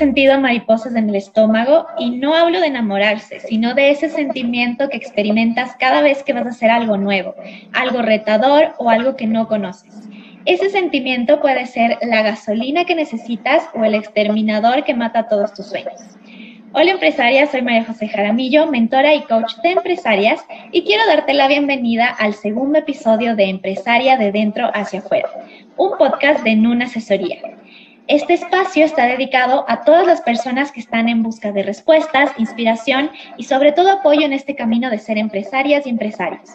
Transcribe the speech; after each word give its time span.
sentido 0.00 0.40
mariposas 0.40 0.96
en 0.96 1.10
el 1.10 1.14
estómago 1.14 1.86
y 1.98 2.08
no 2.08 2.34
hablo 2.34 2.58
de 2.58 2.68
enamorarse, 2.68 3.38
sino 3.40 3.74
de 3.74 3.90
ese 3.90 4.08
sentimiento 4.08 4.88
que 4.88 4.96
experimentas 4.96 5.76
cada 5.78 6.00
vez 6.00 6.22
que 6.22 6.32
vas 6.32 6.46
a 6.46 6.48
hacer 6.48 6.70
algo 6.70 6.96
nuevo, 6.96 7.34
algo 7.74 8.00
retador 8.00 8.72
o 8.78 8.88
algo 8.88 9.14
que 9.14 9.26
no 9.26 9.46
conoces. 9.46 9.94
Ese 10.46 10.70
sentimiento 10.70 11.42
puede 11.42 11.66
ser 11.66 11.98
la 12.00 12.22
gasolina 12.22 12.86
que 12.86 12.94
necesitas 12.94 13.68
o 13.74 13.84
el 13.84 13.94
exterminador 13.94 14.84
que 14.84 14.94
mata 14.94 15.28
todos 15.28 15.52
tus 15.52 15.66
sueños. 15.66 16.00
Hola 16.72 16.92
empresaria, 16.92 17.46
soy 17.46 17.60
María 17.60 17.84
José 17.84 18.08
Jaramillo, 18.08 18.68
mentora 18.68 19.12
y 19.14 19.20
coach 19.24 19.56
de 19.62 19.72
empresarias 19.72 20.42
y 20.72 20.84
quiero 20.84 21.06
darte 21.08 21.34
la 21.34 21.46
bienvenida 21.46 22.06
al 22.06 22.32
segundo 22.32 22.78
episodio 22.78 23.36
de 23.36 23.50
Empresaria 23.50 24.16
de 24.16 24.32
Dentro 24.32 24.70
hacia 24.72 25.00
Afuera, 25.00 25.28
un 25.76 25.98
podcast 25.98 26.42
de 26.42 26.56
Nun 26.56 26.80
Asesoría. 26.80 27.36
Este 28.10 28.34
espacio 28.34 28.84
está 28.84 29.06
dedicado 29.06 29.64
a 29.68 29.84
todas 29.84 30.04
las 30.04 30.20
personas 30.20 30.72
que 30.72 30.80
están 30.80 31.08
en 31.08 31.22
busca 31.22 31.52
de 31.52 31.62
respuestas, 31.62 32.32
inspiración 32.38 33.08
y 33.36 33.44
sobre 33.44 33.70
todo 33.70 33.92
apoyo 33.92 34.22
en 34.22 34.32
este 34.32 34.56
camino 34.56 34.90
de 34.90 34.98
ser 34.98 35.16
empresarias 35.16 35.86
y 35.86 35.90
empresarios. 35.90 36.50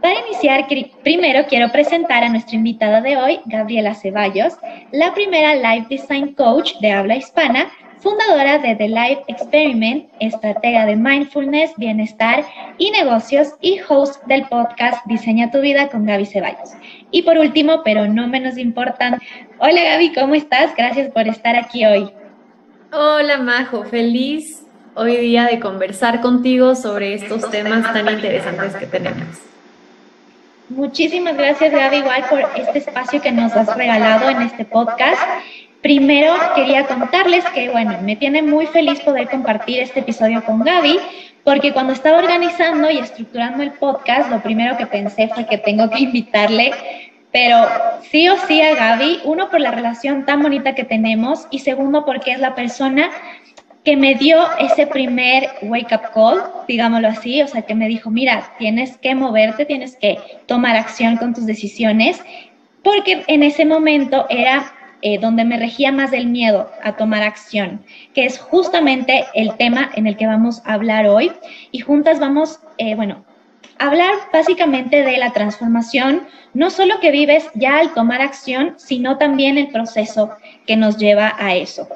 Para 0.00 0.20
iniciar, 0.26 0.66
primero 1.02 1.44
quiero 1.50 1.70
presentar 1.70 2.24
a 2.24 2.30
nuestra 2.30 2.56
invitada 2.56 3.02
de 3.02 3.18
hoy, 3.18 3.40
Gabriela 3.44 3.94
Ceballos, 3.94 4.54
la 4.90 5.12
primera 5.12 5.54
Life 5.54 5.88
Design 5.90 6.32
Coach 6.32 6.72
de 6.80 6.92
habla 6.92 7.16
hispana, 7.16 7.70
fundadora 7.98 8.56
de 8.56 8.74
The 8.74 8.88
Life 8.88 9.22
Experiment, 9.28 10.08
estratega 10.18 10.86
de 10.86 10.96
mindfulness, 10.96 11.74
bienestar 11.76 12.42
y 12.78 12.90
negocios 12.90 13.48
y 13.60 13.80
host 13.86 14.24
del 14.24 14.46
podcast 14.46 15.04
Diseña 15.04 15.50
tu 15.50 15.60
vida 15.60 15.88
con 15.88 16.06
Gaby 16.06 16.24
Ceballos. 16.24 16.70
Y 17.10 17.22
por 17.22 17.38
último, 17.38 17.82
pero 17.84 18.06
no 18.06 18.28
menos 18.28 18.56
importante, 18.56 19.26
hola 19.58 19.82
Gaby, 19.82 20.12
¿cómo 20.12 20.34
estás? 20.34 20.74
Gracias 20.76 21.10
por 21.10 21.26
estar 21.26 21.56
aquí 21.56 21.84
hoy. 21.84 22.10
Hola 22.92 23.38
Majo, 23.38 23.84
feliz 23.84 24.64
hoy 24.94 25.16
día 25.16 25.46
de 25.46 25.60
conversar 25.60 26.20
contigo 26.20 26.74
sobre 26.74 27.14
estos 27.14 27.50
temas 27.50 27.92
tan 27.92 28.08
interesantes 28.08 28.76
que 28.76 28.86
tenemos. 28.86 29.38
Muchísimas 30.68 31.36
gracias, 31.36 31.72
Gaby, 31.72 31.96
igual 31.96 32.24
por 32.30 32.40
este 32.56 32.78
espacio 32.78 33.20
que 33.20 33.32
nos 33.32 33.52
has 33.52 33.76
regalado 33.76 34.30
en 34.30 34.42
este 34.42 34.64
podcast. 34.64 35.20
Primero 35.82 36.34
quería 36.54 36.86
contarles 36.86 37.44
que, 37.54 37.70
bueno, 37.70 37.96
me 38.02 38.14
tiene 38.16 38.42
muy 38.42 38.66
feliz 38.66 39.00
poder 39.00 39.28
compartir 39.28 39.80
este 39.80 40.00
episodio 40.00 40.44
con 40.44 40.62
Gaby, 40.62 40.98
porque 41.42 41.72
cuando 41.72 41.94
estaba 41.94 42.18
organizando 42.18 42.90
y 42.90 42.98
estructurando 42.98 43.62
el 43.62 43.72
podcast, 43.72 44.30
lo 44.30 44.42
primero 44.42 44.76
que 44.76 44.86
pensé 44.86 45.28
fue 45.28 45.46
que 45.46 45.56
tengo 45.56 45.88
que 45.88 46.00
invitarle, 46.00 46.72
pero 47.32 47.66
sí 48.10 48.28
o 48.28 48.36
sí 48.46 48.60
a 48.60 48.74
Gaby, 48.74 49.20
uno 49.24 49.48
por 49.48 49.60
la 49.60 49.70
relación 49.70 50.26
tan 50.26 50.42
bonita 50.42 50.74
que 50.74 50.84
tenemos 50.84 51.46
y 51.50 51.60
segundo 51.60 52.04
porque 52.04 52.32
es 52.32 52.40
la 52.40 52.54
persona 52.54 53.10
que 53.82 53.96
me 53.96 54.14
dio 54.14 54.38
ese 54.58 54.86
primer 54.86 55.48
wake 55.62 55.94
up 55.94 56.12
call, 56.12 56.42
digámoslo 56.68 57.08
así, 57.08 57.40
o 57.40 57.48
sea, 57.48 57.62
que 57.62 57.74
me 57.74 57.88
dijo, 57.88 58.10
mira, 58.10 58.52
tienes 58.58 58.98
que 58.98 59.14
moverte, 59.14 59.64
tienes 59.64 59.96
que 59.96 60.18
tomar 60.44 60.76
acción 60.76 61.16
con 61.16 61.32
tus 61.32 61.46
decisiones, 61.46 62.22
porque 62.82 63.24
en 63.26 63.42
ese 63.42 63.64
momento 63.64 64.26
era 64.28 64.74
eh, 65.02 65.18
donde 65.18 65.44
me 65.44 65.58
regía 65.58 65.92
más 65.92 66.12
el 66.12 66.26
miedo 66.26 66.70
a 66.82 66.96
tomar 66.96 67.22
acción, 67.22 67.82
que 68.14 68.24
es 68.24 68.38
justamente 68.38 69.24
el 69.34 69.56
tema 69.56 69.90
en 69.94 70.06
el 70.06 70.16
que 70.16 70.26
vamos 70.26 70.62
a 70.64 70.74
hablar 70.74 71.06
hoy. 71.06 71.32
Y 71.70 71.80
juntas 71.80 72.18
vamos, 72.18 72.60
eh, 72.78 72.94
bueno, 72.94 73.24
a 73.78 73.86
hablar 73.86 74.12
básicamente 74.32 75.02
de 75.02 75.16
la 75.16 75.32
transformación, 75.32 76.26
no 76.52 76.70
solo 76.70 77.00
que 77.00 77.10
vives 77.10 77.48
ya 77.54 77.78
al 77.78 77.94
tomar 77.94 78.20
acción, 78.20 78.74
sino 78.76 79.16
también 79.16 79.56
el 79.56 79.68
proceso 79.68 80.30
que 80.66 80.76
nos 80.76 80.98
lleva 80.98 81.34
a 81.38 81.54
eso. 81.54 81.88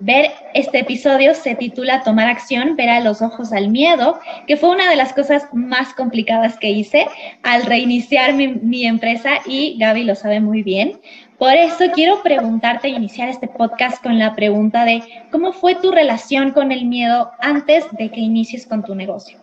Ver 0.00 0.32
este 0.54 0.80
episodio 0.80 1.34
se 1.34 1.54
titula 1.54 2.02
Tomar 2.02 2.26
acción, 2.26 2.74
ver 2.74 2.88
a 2.88 3.00
los 3.00 3.22
ojos 3.22 3.52
al 3.52 3.68
miedo, 3.68 4.18
que 4.46 4.56
fue 4.56 4.70
una 4.70 4.90
de 4.90 4.96
las 4.96 5.12
cosas 5.12 5.46
más 5.52 5.94
complicadas 5.94 6.58
que 6.58 6.70
hice 6.70 7.06
al 7.44 7.64
reiniciar 7.64 8.34
mi, 8.34 8.86
empresa 8.86 9.38
y 9.46 9.78
Gaby 9.78 10.04
lo 10.04 10.16
sabe 10.16 10.40
muy 10.40 10.62
bien. 10.62 11.00
Por 11.38 11.54
eso 11.54 11.86
quiero 11.92 12.22
preguntarte, 12.22 12.88
iniciar 12.88 13.28
este 13.28 13.48
podcast 13.48 14.02
con 14.02 14.18
la 14.18 14.34
pregunta 14.34 14.84
de 14.84 15.02
cómo 15.32 15.52
fue 15.52 15.74
tu 15.74 15.90
relación 15.90 16.52
con 16.52 16.70
el 16.70 16.86
miedo 16.86 17.32
antes 17.40 17.84
de 17.92 18.10
que 18.10 18.20
inicies 18.20 18.66
con 18.66 18.84
tu 18.84 18.94
negocio. 18.94 19.38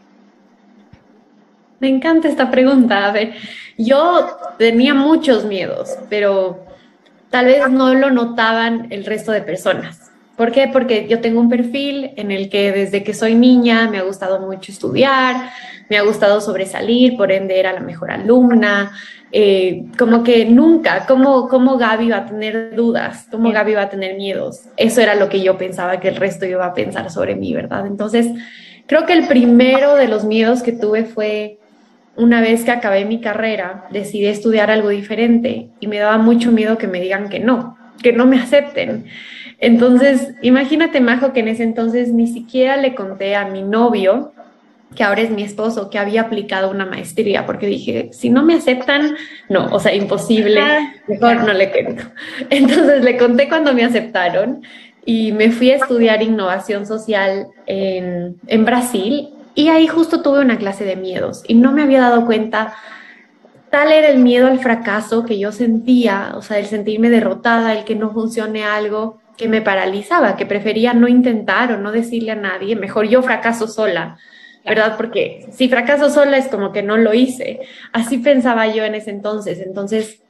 Me 1.79 1.89
encanta 1.89 2.29
esta 2.29 2.49
pregunta. 2.49 3.07
A 3.07 3.11
ver, 3.11 3.33
yo 3.77 4.27
tenía 4.57 4.93
muchos 4.93 5.45
miedos, 5.45 5.97
pero 6.09 6.65
tal 7.29 7.45
vez 7.45 7.69
no 7.69 7.93
lo 7.93 8.11
notaban 8.11 8.87
el 8.91 9.03
resto 9.03 9.31
de 9.31 9.41
personas. 9.41 10.11
¿Por 10.37 10.51
qué? 10.51 10.69
Porque 10.71 11.07
yo 11.07 11.19
tengo 11.21 11.39
un 11.39 11.49
perfil 11.49 12.11
en 12.15 12.31
el 12.31 12.49
que 12.49 12.71
desde 12.71 13.03
que 13.03 13.13
soy 13.13 13.35
niña 13.35 13.89
me 13.89 13.97
ha 13.97 14.03
gustado 14.03 14.39
mucho 14.39 14.71
estudiar, 14.71 15.51
me 15.91 15.97
ha 15.97 16.03
gustado 16.03 16.39
sobresalir, 16.39 17.17
por 17.17 17.33
ende 17.33 17.59
era 17.59 17.73
la 17.73 17.81
mejor 17.81 18.11
alumna, 18.11 18.93
eh, 19.33 19.87
como 19.99 20.23
que 20.23 20.45
nunca, 20.45 21.05
¿cómo, 21.05 21.49
¿cómo 21.49 21.77
Gaby 21.77 22.11
va 22.11 22.17
a 22.19 22.25
tener 22.27 22.77
dudas? 22.77 23.27
¿Cómo 23.29 23.51
Gaby 23.51 23.73
va 23.73 23.81
a 23.81 23.89
tener 23.89 24.15
miedos? 24.15 24.61
Eso 24.77 25.01
era 25.01 25.15
lo 25.15 25.27
que 25.27 25.41
yo 25.41 25.57
pensaba 25.57 25.99
que 25.99 26.07
el 26.07 26.15
resto 26.15 26.45
iba 26.45 26.65
a 26.65 26.73
pensar 26.73 27.11
sobre 27.11 27.35
mí, 27.35 27.53
¿verdad? 27.53 27.85
Entonces, 27.87 28.27
creo 28.87 29.05
que 29.05 29.11
el 29.11 29.27
primero 29.27 29.95
de 29.95 30.07
los 30.07 30.23
miedos 30.23 30.63
que 30.63 30.71
tuve 30.71 31.03
fue 31.03 31.59
una 32.15 32.39
vez 32.39 32.63
que 32.63 32.71
acabé 32.71 33.03
mi 33.03 33.19
carrera, 33.19 33.87
decidí 33.91 34.27
estudiar 34.27 34.71
algo 34.71 34.87
diferente 34.87 35.71
y 35.81 35.87
me 35.87 35.99
daba 35.99 36.19
mucho 36.19 36.53
miedo 36.53 36.77
que 36.77 36.87
me 36.87 37.01
digan 37.01 37.27
que 37.27 37.41
no, 37.41 37.77
que 38.01 38.13
no 38.13 38.25
me 38.25 38.39
acepten. 38.39 39.07
Entonces, 39.59 40.35
imagínate, 40.41 41.01
Majo, 41.01 41.33
que 41.33 41.41
en 41.41 41.49
ese 41.49 41.63
entonces 41.63 42.13
ni 42.13 42.27
siquiera 42.27 42.77
le 42.77 42.95
conté 42.95 43.35
a 43.35 43.49
mi 43.49 43.61
novio, 43.61 44.31
que 44.95 45.03
ahora 45.03 45.21
es 45.21 45.29
mi 45.29 45.43
esposo, 45.43 45.89
que 45.89 45.97
había 45.97 46.21
aplicado 46.21 46.69
una 46.69 46.85
maestría, 46.85 47.45
porque 47.45 47.67
dije, 47.67 48.09
si 48.11 48.29
no 48.29 48.43
me 48.43 48.55
aceptan, 48.55 49.15
no, 49.49 49.67
o 49.71 49.79
sea, 49.79 49.95
imposible, 49.95 50.61
mejor 51.07 51.43
no 51.45 51.53
le 51.53 51.71
cuento. 51.71 52.03
Entonces 52.49 53.03
le 53.03 53.17
conté 53.17 53.47
cuando 53.47 53.73
me 53.73 53.85
aceptaron 53.85 54.63
y 55.05 55.31
me 55.31 55.51
fui 55.51 55.71
a 55.71 55.77
estudiar 55.77 56.21
innovación 56.21 56.85
social 56.85 57.47
en, 57.65 58.35
en 58.47 58.65
Brasil 58.65 59.29
y 59.55 59.69
ahí 59.69 59.87
justo 59.87 60.21
tuve 60.21 60.39
una 60.39 60.57
clase 60.57 60.83
de 60.85 60.95
miedos 60.95 61.43
y 61.47 61.55
no 61.55 61.71
me 61.71 61.81
había 61.81 62.01
dado 62.01 62.25
cuenta 62.25 62.73
tal 63.71 63.91
era 63.91 64.09
el 64.09 64.19
miedo 64.19 64.47
al 64.47 64.59
fracaso 64.59 65.25
que 65.25 65.39
yo 65.39 65.51
sentía, 65.51 66.33
o 66.35 66.41
sea, 66.41 66.59
el 66.59 66.65
sentirme 66.65 67.09
derrotada, 67.09 67.73
el 67.73 67.85
que 67.85 67.95
no 67.95 68.11
funcione 68.11 68.65
algo, 68.65 69.21
que 69.37 69.47
me 69.47 69.61
paralizaba, 69.61 70.35
que 70.35 70.45
prefería 70.45 70.93
no 70.93 71.07
intentar 71.07 71.71
o 71.71 71.77
no 71.77 71.91
decirle 71.91 72.31
a 72.31 72.35
nadie, 72.35 72.75
mejor 72.75 73.07
yo 73.07 73.23
fracaso 73.23 73.67
sola, 73.67 74.17
¿verdad? 74.65 74.95
Porque 74.97 75.47
si 75.51 75.69
fracaso 75.69 76.09
sola 76.09 76.37
es 76.37 76.47
como 76.47 76.71
que 76.71 76.83
no 76.83 76.97
lo 76.97 77.13
hice. 77.13 77.61
Así 77.93 78.19
pensaba 78.19 78.67
yo 78.67 78.83
en 78.83 78.95
ese 78.95 79.09
entonces. 79.09 79.59
Entonces, 79.59 80.21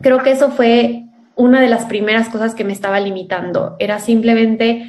creo 0.00 0.22
que 0.22 0.32
eso 0.32 0.50
fue 0.50 1.04
una 1.36 1.60
de 1.60 1.68
las 1.68 1.86
primeras 1.86 2.28
cosas 2.28 2.54
que 2.54 2.64
me 2.64 2.72
estaba 2.72 3.00
limitando. 3.00 3.76
Era 3.78 3.98
simplemente, 3.98 4.86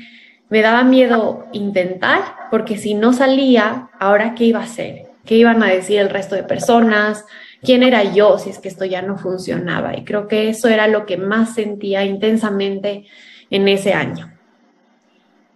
me 0.49 0.61
daba 0.61 0.83
miedo 0.83 1.47
intentar, 1.53 2.21
porque 2.51 2.77
si 2.77 2.93
no 2.93 3.13
salía, 3.13 3.89
ahora 3.99 4.35
qué 4.35 4.45
iba 4.45 4.59
a 4.59 4.63
hacer, 4.63 5.05
qué 5.25 5.35
iban 5.35 5.61
a 5.63 5.67
decir 5.67 5.99
el 5.99 6.09
resto 6.09 6.35
de 6.35 6.43
personas, 6.43 7.25
quién 7.61 7.83
era 7.83 8.03
yo 8.03 8.37
si 8.37 8.49
es 8.49 8.59
que 8.59 8.67
esto 8.67 8.85
ya 8.85 9.01
no 9.01 9.17
funcionaba. 9.17 9.95
Y 9.95 10.03
creo 10.03 10.27
que 10.27 10.49
eso 10.49 10.67
era 10.67 10.87
lo 10.87 11.05
que 11.05 11.17
más 11.17 11.53
sentía 11.53 12.03
intensamente 12.03 13.05
en 13.49 13.67
ese 13.67 13.93
año. 13.93 14.32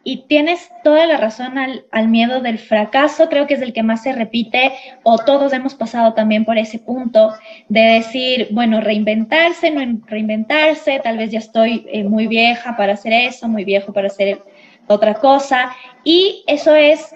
Y 0.08 0.24
tienes 0.30 0.72
toda 0.86 1.06
la 1.06 1.18
razón 1.18 1.58
al, 1.58 2.08
miedo 2.08 2.40
del 2.40 2.60
fracaso, 2.60 3.28
creo 3.28 3.46
que 3.46 3.56
es 3.56 3.62
el 3.62 3.74
que 3.74 3.84
más 3.84 4.04
se 4.04 4.14
repite, 4.14 4.72
o 5.04 5.18
todos 5.18 5.52
hemos 5.52 5.76
pasado 5.76 6.14
también 6.14 6.46
por 6.46 6.58
ese 6.58 6.80
punto 6.80 7.34
de 7.68 7.82
decir, 7.82 8.48
bueno, 8.52 8.80
reinventarse, 8.80 9.70
no 9.70 9.82
reinventarse, 10.06 11.02
tal 11.04 11.18
vez 11.18 11.32
ya 11.32 11.40
estoy 11.40 11.86
eh, 11.92 12.06
muy 12.06 12.28
vieja 12.28 12.78
para 12.78 12.94
hacer 12.94 13.12
eso, 13.12 13.50
muy 13.50 13.66
viejo 13.66 13.92
para 13.92 14.08
hacer 14.08 14.42
otra 14.88 15.16
cosa. 15.16 15.76
Y 16.06 16.46
eso 16.48 16.74
es 16.74 17.14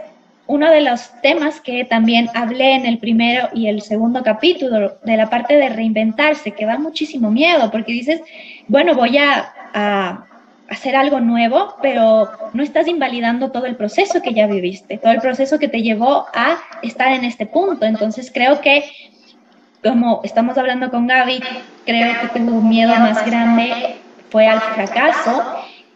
uno 0.47 0.69
de 0.69 0.81
los 0.81 1.13
temas 1.21 1.61
que 1.61 1.85
también 1.85 2.27
hablé 2.33 2.73
en 2.73 2.85
el 2.85 2.97
primero 2.97 3.47
y 3.53 3.67
el 3.67 3.81
segundo 3.83 4.21
capítulo 4.21 4.97
de 5.01 5.15
la 5.15 5.29
parte 5.29 5.55
de 5.55 5.69
reinventarse, 5.69 6.51
que 6.51 6.65
da 6.65 6.77
muchísimo 6.77 7.31
miedo, 7.31 7.71
porque 7.71 7.93
dices, 7.93 8.21
bueno, 8.67 8.95
voy 8.95 9.17
a 9.17 10.25
hacer 10.71 10.95
algo 10.95 11.19
nuevo, 11.19 11.75
pero 11.81 12.31
no 12.53 12.63
estás 12.63 12.87
invalidando 12.87 13.51
todo 13.51 13.65
el 13.65 13.75
proceso 13.75 14.21
que 14.21 14.33
ya 14.33 14.47
viviste, 14.47 14.97
todo 14.97 15.11
el 15.11 15.19
proceso 15.19 15.59
que 15.59 15.67
te 15.67 15.81
llevó 15.81 16.25
a 16.33 16.57
estar 16.81 17.11
en 17.11 17.25
este 17.25 17.45
punto. 17.45 17.85
Entonces 17.85 18.31
creo 18.33 18.61
que, 18.61 18.85
como 19.83 20.21
estamos 20.23 20.57
hablando 20.57 20.89
con 20.89 21.07
Gaby, 21.07 21.43
creo 21.85 22.15
que 22.33 22.39
un 22.39 22.69
miedo 22.69 22.95
más 22.95 23.25
grande 23.25 23.97
fue 24.29 24.47
al 24.47 24.61
fracaso 24.61 25.43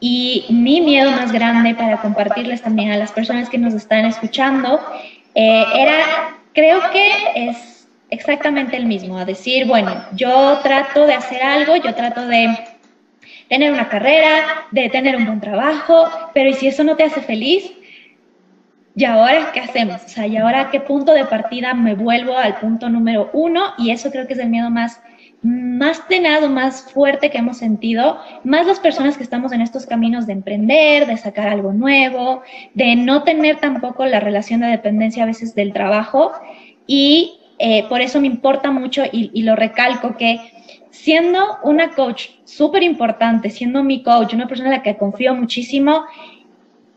y 0.02 0.46
mi 0.50 0.82
miedo 0.82 1.10
más 1.12 1.32
grande 1.32 1.74
para 1.74 2.02
compartirles 2.02 2.62
también 2.62 2.92
a 2.92 2.98
las 2.98 3.14
personas 3.14 3.50
que 3.50 3.58
nos 3.58 3.74
están 3.74 4.04
escuchando 4.04 4.82
eh, 5.36 5.64
era, 5.74 6.38
creo 6.54 6.82
que 6.92 7.12
es 7.36 7.88
exactamente 8.10 8.76
el 8.76 8.88
mismo, 8.88 9.18
a 9.18 9.24
decir, 9.24 9.68
bueno, 9.68 10.04
yo 10.16 10.60
trato 10.64 11.06
de 11.06 11.14
hacer 11.14 11.42
algo, 11.42 11.78
yo 11.78 11.96
trato 11.96 12.28
de 12.28 12.75
tener 13.50 13.72
una 13.72 13.90
carrera, 13.90 14.68
de 14.72 14.90
tener 14.90 15.16
un 15.16 15.26
buen 15.26 15.42
trabajo, 15.42 16.10
pero 16.34 16.50
¿y 16.50 16.54
si 16.54 16.68
eso 16.68 16.84
no 16.84 16.96
te 16.96 17.04
hace 17.04 17.22
feliz? 17.22 17.72
¿Y 18.96 19.04
ahora 19.04 19.52
qué 19.54 19.60
hacemos? 19.60 20.04
O 20.06 20.08
sea, 20.08 20.26
¿y 20.26 20.38
ahora 20.38 20.70
qué 20.72 20.80
punto 20.80 21.14
de 21.14 21.26
partida 21.26 21.74
me 21.74 21.96
vuelvo 21.96 22.38
al 22.38 22.56
punto 22.56 22.90
número 22.90 23.30
uno? 23.34 23.74
Y 23.78 23.92
eso 23.92 24.10
creo 24.10 24.26
que 24.26 24.34
es 24.34 24.40
el 24.40 24.50
miedo 24.50 24.70
más, 24.70 25.02
más 25.42 26.08
tenado, 26.08 26.50
más 26.50 26.92
fuerte 26.94 27.30
que 27.30 27.38
hemos 27.38 27.58
sentido, 27.58 28.20
más 28.46 28.66
las 28.66 28.80
personas 28.80 29.18
que 29.18 29.24
estamos 29.24 29.52
en 29.52 29.62
estos 29.62 29.86
caminos 29.86 30.28
de 30.28 30.34
emprender, 30.34 31.08
de 31.08 31.18
sacar 31.18 31.50
algo 31.50 31.74
nuevo, 31.74 32.42
de 32.74 32.96
no 32.96 33.24
tener 33.24 33.58
tampoco 33.58 34.06
la 34.06 34.22
relación 34.22 34.62
de 34.62 34.68
dependencia 34.68 35.24
a 35.24 35.28
veces 35.28 35.54
del 35.56 35.74
trabajo. 35.74 36.32
Y 36.88 37.40
eh, 37.60 37.84
por 37.90 38.00
eso 38.00 38.22
me 38.22 38.28
importa 38.28 38.72
mucho 38.72 39.04
y, 39.12 39.30
y 39.34 39.44
lo 39.44 39.58
recalco 39.58 40.16
que 40.16 40.40
siendo 41.06 41.60
una 41.62 41.92
coach 41.92 42.30
súper 42.46 42.82
importante, 42.82 43.52
siendo 43.52 43.84
mi 43.84 44.02
coach, 44.02 44.34
una 44.34 44.48
persona 44.48 44.70
en 44.70 44.78
la 44.78 44.82
que 44.82 44.98
confío 44.98 45.36
muchísimo, 45.36 46.06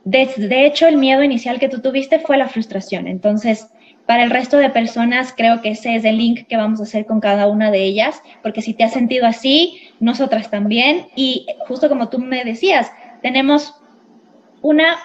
de, 0.04 0.64
hecho, 0.64 0.88
el 0.88 0.96
miedo 0.96 1.22
inicial 1.22 1.60
que 1.60 1.68
tú 1.68 1.82
tuviste 1.82 2.18
fue 2.18 2.38
la 2.38 2.48
frustración. 2.48 3.06
Entonces, 3.06 3.68
para 4.06 4.22
el 4.22 4.30
resto 4.30 4.56
de 4.56 4.70
personas, 4.70 5.34
creo 5.36 5.60
que 5.60 5.72
ese 5.72 5.94
es 5.94 6.06
el 6.06 6.16
link 6.16 6.46
que 6.46 6.56
vamos 6.56 6.80
a 6.80 6.84
hacer 6.84 7.04
con 7.04 7.20
cada 7.20 7.48
una 7.48 7.70
de 7.70 7.84
ellas, 7.84 8.22
porque 8.42 8.62
si 8.62 8.72
te 8.72 8.82
has 8.82 8.94
sentido 8.94 9.26
así, 9.26 9.78
nosotras 10.00 10.50
también. 10.50 11.08
Y 11.14 11.44
justo 11.66 11.90
como 11.90 12.08
tú 12.08 12.18
me 12.18 12.46
decías, 12.46 12.90
tenemos 13.20 13.74
una 14.62 14.96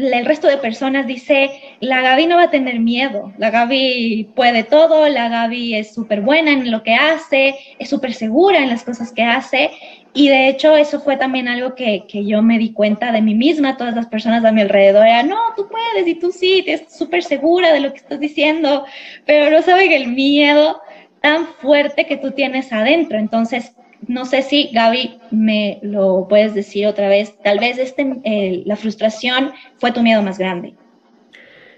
el 0.00 0.24
resto 0.24 0.48
de 0.48 0.56
personas 0.56 1.06
dice, 1.06 1.50
la 1.80 2.00
Gaby 2.00 2.26
no 2.26 2.36
va 2.36 2.44
a 2.44 2.50
tener 2.50 2.80
miedo, 2.80 3.32
la 3.38 3.50
Gaby 3.50 4.30
puede 4.34 4.64
todo, 4.64 5.08
la 5.08 5.28
Gaby 5.28 5.74
es 5.74 5.94
súper 5.94 6.20
buena 6.20 6.52
en 6.52 6.70
lo 6.70 6.82
que 6.82 6.94
hace, 6.94 7.54
es 7.78 7.88
súper 7.88 8.14
segura 8.14 8.58
en 8.58 8.68
las 8.68 8.84
cosas 8.84 9.12
que 9.12 9.22
hace. 9.22 9.70
Y 10.12 10.28
de 10.28 10.48
hecho 10.48 10.76
eso 10.76 11.00
fue 11.00 11.16
también 11.16 11.46
algo 11.46 11.74
que, 11.74 12.04
que, 12.08 12.26
yo 12.26 12.42
me 12.42 12.58
di 12.58 12.72
cuenta 12.72 13.12
de 13.12 13.22
mí 13.22 13.34
misma, 13.34 13.76
todas 13.76 13.94
las 13.94 14.06
personas 14.06 14.44
a 14.44 14.50
mi 14.50 14.60
alrededor 14.60 15.06
eran, 15.06 15.28
no, 15.28 15.38
tú 15.56 15.68
puedes 15.68 16.08
y 16.08 16.16
tú 16.16 16.32
sí, 16.32 16.64
estás 16.66 16.96
súper 16.96 17.22
segura 17.22 17.72
de 17.72 17.80
lo 17.80 17.92
que 17.92 17.98
estás 17.98 18.18
diciendo, 18.18 18.84
pero 19.24 19.50
no 19.50 19.62
saben 19.62 19.92
el 19.92 20.08
miedo 20.08 20.80
tan 21.20 21.46
fuerte 21.46 22.06
que 22.06 22.16
tú 22.16 22.32
tienes 22.32 22.72
adentro. 22.72 23.18
Entonces, 23.18 23.72
no 24.06 24.24
sé 24.24 24.42
si 24.42 24.70
Gaby 24.72 25.18
me 25.30 25.78
lo 25.82 26.26
puedes 26.28 26.54
decir 26.54 26.86
otra 26.86 27.08
vez, 27.08 27.34
tal 27.42 27.58
vez 27.58 27.78
este, 27.78 28.62
la 28.64 28.76
frustración 28.76 29.52
fue 29.78 29.92
tu 29.92 30.02
miedo 30.02 30.22
más 30.22 30.38
grande. 30.38 30.74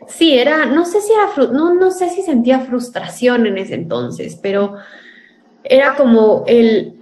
Sí, 0.08 0.36
era, 0.36 0.66
no 0.66 0.84
sé 0.84 1.00
si 1.00 1.12
era, 1.12 1.52
no, 1.52 1.74
no 1.74 1.90
sé 1.90 2.08
si 2.10 2.22
sentía 2.22 2.60
frustración 2.60 3.46
en 3.46 3.58
ese 3.58 3.74
entonces, 3.74 4.38
pero 4.40 4.76
era 5.64 5.94
como 5.94 6.44
el, 6.46 6.94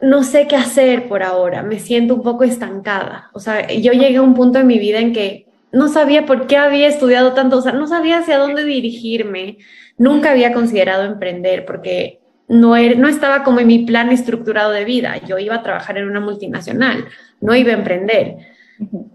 no 0.00 0.24
sé 0.24 0.46
qué 0.48 0.56
hacer 0.56 1.08
por 1.08 1.22
ahora, 1.22 1.62
me 1.62 1.78
siento 1.78 2.14
un 2.14 2.22
poco 2.22 2.44
estancada. 2.44 3.30
O 3.32 3.40
sea, 3.40 3.68
yo 3.68 3.92
llegué 3.92 4.16
a 4.16 4.22
un 4.22 4.34
punto 4.34 4.58
en 4.58 4.66
mi 4.66 4.78
vida 4.78 4.98
en 4.98 5.12
que 5.12 5.46
no 5.72 5.88
sabía 5.88 6.26
por 6.26 6.46
qué 6.46 6.56
había 6.56 6.88
estudiado 6.88 7.34
tanto, 7.34 7.58
o 7.58 7.62
sea, 7.62 7.72
no 7.72 7.86
sabía 7.86 8.18
hacia 8.18 8.38
dónde 8.38 8.64
dirigirme, 8.64 9.58
nunca 9.96 10.32
había 10.32 10.52
considerado 10.52 11.04
emprender 11.04 11.64
porque 11.64 12.19
no, 12.50 12.76
no 12.76 13.08
estaba 13.08 13.44
como 13.44 13.60
en 13.60 13.68
mi 13.68 13.86
plan 13.86 14.10
estructurado 14.10 14.72
de 14.72 14.84
vida. 14.84 15.18
Yo 15.24 15.38
iba 15.38 15.54
a 15.54 15.62
trabajar 15.62 15.96
en 15.98 16.08
una 16.08 16.18
multinacional, 16.18 17.06
no 17.40 17.54
iba 17.54 17.70
a 17.70 17.76
emprender. 17.76 18.38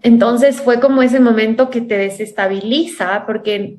Entonces 0.02 0.62
fue 0.62 0.80
como 0.80 1.02
ese 1.02 1.20
momento 1.20 1.68
que 1.68 1.82
te 1.82 1.98
desestabiliza 1.98 3.24
porque 3.26 3.78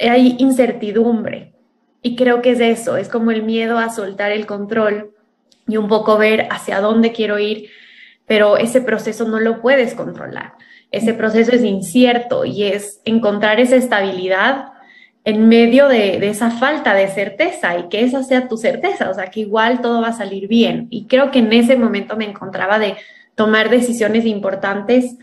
hay 0.00 0.36
incertidumbre. 0.38 1.52
Y 2.00 2.16
creo 2.16 2.40
que 2.40 2.52
es 2.52 2.60
eso, 2.60 2.96
es 2.96 3.10
como 3.10 3.30
el 3.30 3.42
miedo 3.42 3.76
a 3.76 3.90
soltar 3.90 4.32
el 4.32 4.46
control 4.46 5.10
y 5.66 5.76
un 5.76 5.88
poco 5.88 6.16
ver 6.16 6.48
hacia 6.50 6.80
dónde 6.80 7.12
quiero 7.12 7.38
ir, 7.38 7.68
pero 8.26 8.56
ese 8.56 8.80
proceso 8.80 9.28
no 9.28 9.38
lo 9.38 9.60
puedes 9.60 9.94
controlar. 9.94 10.54
Ese 10.90 11.12
proceso 11.12 11.52
es 11.52 11.62
incierto 11.62 12.46
y 12.46 12.62
es 12.62 13.02
encontrar 13.04 13.60
esa 13.60 13.76
estabilidad 13.76 14.72
en 15.24 15.48
medio 15.48 15.88
de, 15.88 16.26
esa 16.28 16.50
falta 16.50 16.94
de 16.94 17.08
certeza 17.08 17.78
y 17.78 17.88
que 17.88 18.02
esa 18.02 18.22
sea 18.22 18.48
tu 18.48 18.56
certeza, 18.56 19.10
o 19.10 19.14
sea, 19.14 19.26
que 19.26 19.40
igual 19.40 19.80
todo 19.80 20.00
va 20.00 20.08
a 20.08 20.12
salir 20.12 20.48
bien. 20.48 20.86
Y 20.90 21.06
creo 21.06 21.30
que 21.30 21.40
en 21.40 21.52
ese 21.52 21.76
momento 21.76 22.16
me 22.16 22.24
encontraba 22.24 22.78
de 22.78 22.96
tomar 23.34 23.68
decisiones 23.70 24.24
importantes 24.24 25.16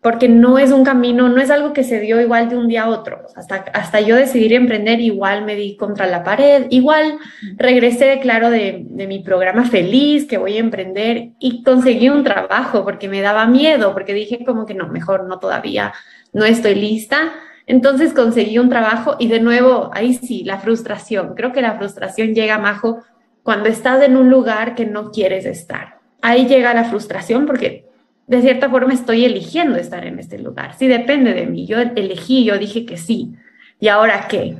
porque 0.00 0.28
no 0.28 0.58
es 0.58 0.70
un 0.70 0.84
camino, 0.84 1.28
no 1.28 1.40
es 1.40 1.50
algo 1.50 1.72
que 1.72 1.82
se 1.82 2.00
dio 2.00 2.20
igual 2.20 2.48
de 2.48 2.56
un 2.56 2.68
día 2.68 2.84
a 2.84 2.88
otro. 2.88 3.26
Hasta, 3.34 3.64
hasta 3.72 4.00
yo 4.00 4.14
decidir 4.14 4.52
emprender, 4.52 5.00
igual 5.00 5.44
me 5.44 5.56
di 5.56 5.76
contra 5.76 6.06
la 6.06 6.22
pared, 6.22 6.66
igual 6.70 7.18
regresé, 7.56 8.20
claro, 8.20 8.50
de, 8.50 8.84
de 8.84 9.06
mi 9.06 9.20
programa 9.20 9.64
feliz, 9.64 10.26
que 10.26 10.38
voy 10.38 10.58
a 10.58 10.60
emprender, 10.60 11.30
y 11.40 11.64
conseguí 11.64 12.08
un 12.08 12.22
trabajo 12.22 12.84
porque 12.84 13.08
me 13.08 13.20
daba 13.20 13.46
miedo, 13.46 13.94
porque 13.94 14.14
dije 14.14 14.44
como 14.44 14.64
que 14.64 14.74
no, 14.74 14.86
mejor 14.88 15.26
no 15.26 15.40
todavía, 15.40 15.92
no 16.32 16.44
estoy 16.44 16.76
lista 16.76 17.32
entonces 17.66 18.12
conseguí 18.12 18.58
un 18.58 18.68
trabajo 18.68 19.16
y 19.18 19.28
de 19.28 19.40
nuevo, 19.40 19.90
ahí 19.92 20.14
sí, 20.14 20.44
la 20.44 20.58
frustración. 20.58 21.34
Creo 21.34 21.52
que 21.52 21.60
la 21.60 21.76
frustración 21.76 22.34
llega, 22.34 22.58
Majo, 22.58 23.02
cuando 23.42 23.68
estás 23.68 24.02
en 24.02 24.16
un 24.16 24.30
lugar 24.30 24.74
que 24.74 24.86
no 24.86 25.10
quieres 25.10 25.44
estar. 25.44 25.98
Ahí 26.22 26.46
llega 26.46 26.74
la 26.74 26.84
frustración 26.84 27.44
porque 27.46 27.86
de 28.26 28.40
cierta 28.40 28.68
forma 28.68 28.92
estoy 28.92 29.24
eligiendo 29.24 29.76
estar 29.76 30.04
en 30.04 30.18
este 30.18 30.38
lugar. 30.38 30.74
Sí, 30.76 30.86
depende 30.86 31.34
de 31.34 31.46
mí. 31.46 31.66
Yo 31.66 31.78
elegí, 31.80 32.44
yo 32.44 32.58
dije 32.58 32.86
que 32.86 32.96
sí. 32.96 33.34
¿Y 33.80 33.88
ahora 33.88 34.26
qué? 34.28 34.56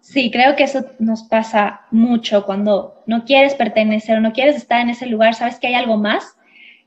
Sí, 0.00 0.30
creo 0.30 0.56
que 0.56 0.64
eso 0.64 0.86
nos 0.98 1.24
pasa 1.24 1.82
mucho 1.90 2.44
cuando 2.44 3.02
no 3.06 3.24
quieres 3.24 3.54
pertenecer 3.54 4.16
o 4.16 4.20
no 4.20 4.32
quieres 4.32 4.56
estar 4.56 4.80
en 4.80 4.90
ese 4.90 5.06
lugar, 5.06 5.34
sabes 5.34 5.58
que 5.58 5.66
hay 5.66 5.74
algo 5.74 5.98
más, 5.98 6.36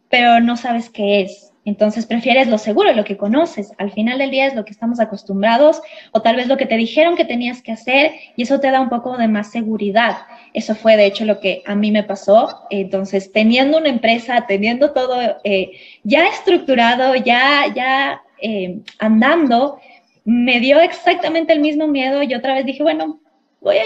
pero 0.09 0.39
no 0.39 0.57
sabes 0.57 0.89
qué 0.89 1.21
es. 1.21 1.50
Entonces 1.63 2.07
prefieres 2.07 2.47
lo 2.47 2.57
seguro, 2.57 2.91
lo 2.93 3.03
que 3.03 3.17
conoces. 3.17 3.71
Al 3.77 3.91
final 3.91 4.17
del 4.17 4.31
día 4.31 4.47
es 4.47 4.55
lo 4.55 4.65
que 4.65 4.71
estamos 4.71 4.99
acostumbrados 4.99 5.81
o 6.11 6.21
tal 6.21 6.35
vez 6.35 6.47
lo 6.47 6.57
que 6.57 6.65
te 6.65 6.75
dijeron 6.75 7.15
que 7.15 7.25
tenías 7.25 7.61
que 7.61 7.71
hacer 7.71 8.13
y 8.35 8.43
eso 8.43 8.59
te 8.59 8.71
da 8.71 8.81
un 8.81 8.89
poco 8.89 9.15
de 9.17 9.27
más 9.27 9.51
seguridad. 9.51 10.17
Eso 10.53 10.73
fue 10.73 10.97
de 10.97 11.05
hecho 11.05 11.23
lo 11.23 11.39
que 11.39 11.61
a 11.67 11.75
mí 11.75 11.91
me 11.91 12.03
pasó. 12.03 12.65
Entonces, 12.71 13.31
teniendo 13.31 13.77
una 13.77 13.89
empresa, 13.89 14.45
teniendo 14.47 14.91
todo 14.91 15.19
eh, 15.43 15.71
ya 16.03 16.27
estructurado, 16.27 17.15
ya, 17.15 17.71
ya 17.75 18.23
eh, 18.41 18.79
andando, 18.97 19.79
me 20.25 20.59
dio 20.59 20.79
exactamente 20.79 21.53
el 21.53 21.59
mismo 21.59 21.87
miedo 21.87 22.23
y 22.23 22.33
otra 22.33 22.55
vez 22.55 22.65
dije, 22.65 22.81
bueno, 22.81 23.19
voy 23.59 23.77
a, 23.77 23.83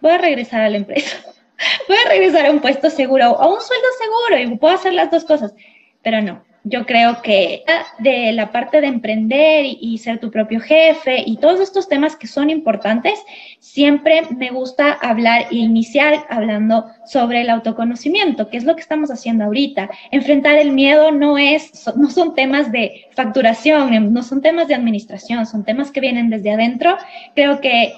voy 0.00 0.12
a 0.12 0.18
regresar 0.18 0.60
a 0.60 0.68
la 0.68 0.76
empresa. 0.76 1.16
voy 1.88 1.96
a 2.04 2.08
regresar 2.10 2.46
a 2.46 2.50
un 2.50 2.60
puesto 2.60 2.90
seguro 2.90 3.24
a 3.24 3.48
un 3.48 3.60
sueldo 3.60 3.86
seguro 3.98 4.42
y 4.42 4.56
puedo 4.58 4.74
hacer 4.74 4.92
las 4.92 5.10
dos 5.10 5.24
cosas. 5.24 5.54
Pero 6.02 6.20
no, 6.20 6.44
yo 6.64 6.86
creo 6.86 7.20
que 7.20 7.62
de 7.98 8.32
la 8.32 8.50
parte 8.50 8.80
de 8.80 8.86
emprender 8.86 9.66
y, 9.66 9.98
ser 9.98 10.18
tu 10.18 10.30
propio 10.30 10.60
jefe 10.60 11.22
y 11.24 11.36
todos 11.36 11.60
estos 11.60 11.88
temas 11.88 12.16
que 12.16 12.26
son 12.26 12.48
importantes, 12.48 13.22
siempre 13.60 14.22
me 14.30 14.50
gusta 14.50 14.92
hablar 14.92 15.46
e 15.50 15.56
iniciar 15.56 16.24
hablando 16.30 16.86
sobre 17.04 17.42
el 17.42 17.50
autoconocimiento, 17.50 18.48
que 18.48 18.56
es 18.56 18.64
lo 18.64 18.74
que 18.74 18.80
estamos 18.80 19.10
haciendo 19.10 19.44
ahorita. 19.44 19.90
Enfrentar 20.10 20.56
el 20.56 20.72
miedo 20.72 21.12
no 21.12 21.36
es, 21.36 21.86
no 21.96 22.08
son 22.08 22.34
temas 22.34 22.72
de 22.72 23.08
facturación, 23.10 24.12
no 24.14 24.22
son 24.22 24.40
temas 24.40 24.66
de 24.66 24.74
administración, 24.74 25.44
son 25.44 25.64
temas 25.64 25.90
que 25.90 26.00
vienen 26.00 26.30
desde 26.30 26.52
adentro. 26.52 26.96
Creo 27.34 27.60
que 27.60 27.92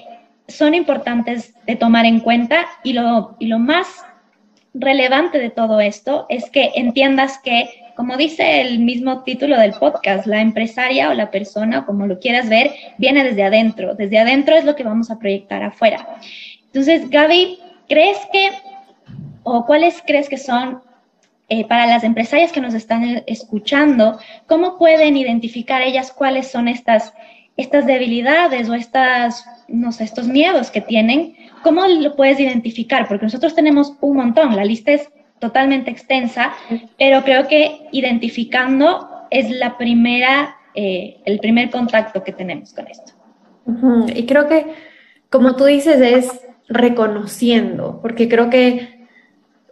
son 0.49 0.73
importantes 0.73 1.53
de 1.65 1.77
tomar 1.77 2.05
en 2.05 2.19
cuenta 2.19 2.65
y 2.83 2.91
lo, 2.91 3.37
y 3.39 3.47
lo 3.47 3.59
más 3.59 3.87
relevante 4.73 5.39
de 5.39 5.49
todo 5.49 5.79
esto 5.79 6.25
es 6.29 6.49
que 6.49 6.71
entiendas 6.75 7.39
que 7.39 7.69
como 7.97 8.15
dice 8.15 8.61
el 8.61 8.77
mismo 8.77 9.23
título 9.23 9.59
del 9.59 9.73
podcast, 9.73 10.27
la 10.27 10.39
empresaria 10.39 11.09
o 11.09 11.15
la 11.15 11.31
persona, 11.31 11.83
como 11.83 12.05
lo 12.05 12.19
quieras 12.19 12.47
ver, 12.47 12.71
viene 12.99 13.23
desde 13.23 13.41
adentro. 13.41 13.95
Desde 13.95 14.19
adentro 14.19 14.55
es 14.55 14.65
lo 14.65 14.75
que 14.75 14.83
vamos 14.83 15.09
a 15.09 15.17
proyectar 15.17 15.63
afuera. 15.63 16.07
Entonces, 16.67 17.09
Gaby, 17.09 17.57
¿crees 17.89 18.19
que, 18.31 18.51
o 19.41 19.65
cuáles 19.65 20.03
crees 20.05 20.29
que 20.29 20.37
son 20.37 20.83
eh, 21.49 21.65
para 21.65 21.87
las 21.87 22.03
empresarias 22.03 22.51
que 22.51 22.61
nos 22.61 22.75
están 22.75 23.23
escuchando, 23.25 24.19
cómo 24.45 24.77
pueden 24.77 25.17
identificar 25.17 25.81
ellas 25.81 26.11
cuáles 26.11 26.51
son 26.51 26.67
estas, 26.67 27.15
estas 27.57 27.87
debilidades 27.87 28.69
o 28.69 28.75
estas, 28.75 29.43
no 29.67 29.91
sé, 29.91 30.03
estos 30.03 30.27
miedos 30.27 30.69
que 30.69 30.81
tienen? 30.81 31.35
¿Cómo 31.63 31.87
lo 31.87 32.15
puedes 32.15 32.39
identificar? 32.39 33.07
Porque 33.07 33.25
nosotros 33.25 33.55
tenemos 33.55 33.93
un 34.01 34.17
montón, 34.17 34.55
la 34.55 34.65
lista 34.65 34.91
es 34.91 35.09
totalmente 35.39 35.91
extensa, 35.91 36.53
pero 36.97 37.23
creo 37.23 37.47
que 37.47 37.87
identificando 37.91 39.09
es 39.29 39.49
la 39.49 39.77
primera, 39.77 40.55
eh, 40.73 41.17
el 41.25 41.39
primer 41.39 41.69
contacto 41.69 42.23
que 42.23 42.31
tenemos 42.31 42.73
con 42.73 42.87
esto. 42.87 43.13
Y 44.15 44.25
creo 44.25 44.47
que, 44.47 44.65
como 45.29 45.55
tú 45.55 45.65
dices, 45.65 45.99
es 45.99 46.31
reconociendo, 46.69 47.99
porque 48.01 48.29
creo 48.29 48.49
que 48.49 48.97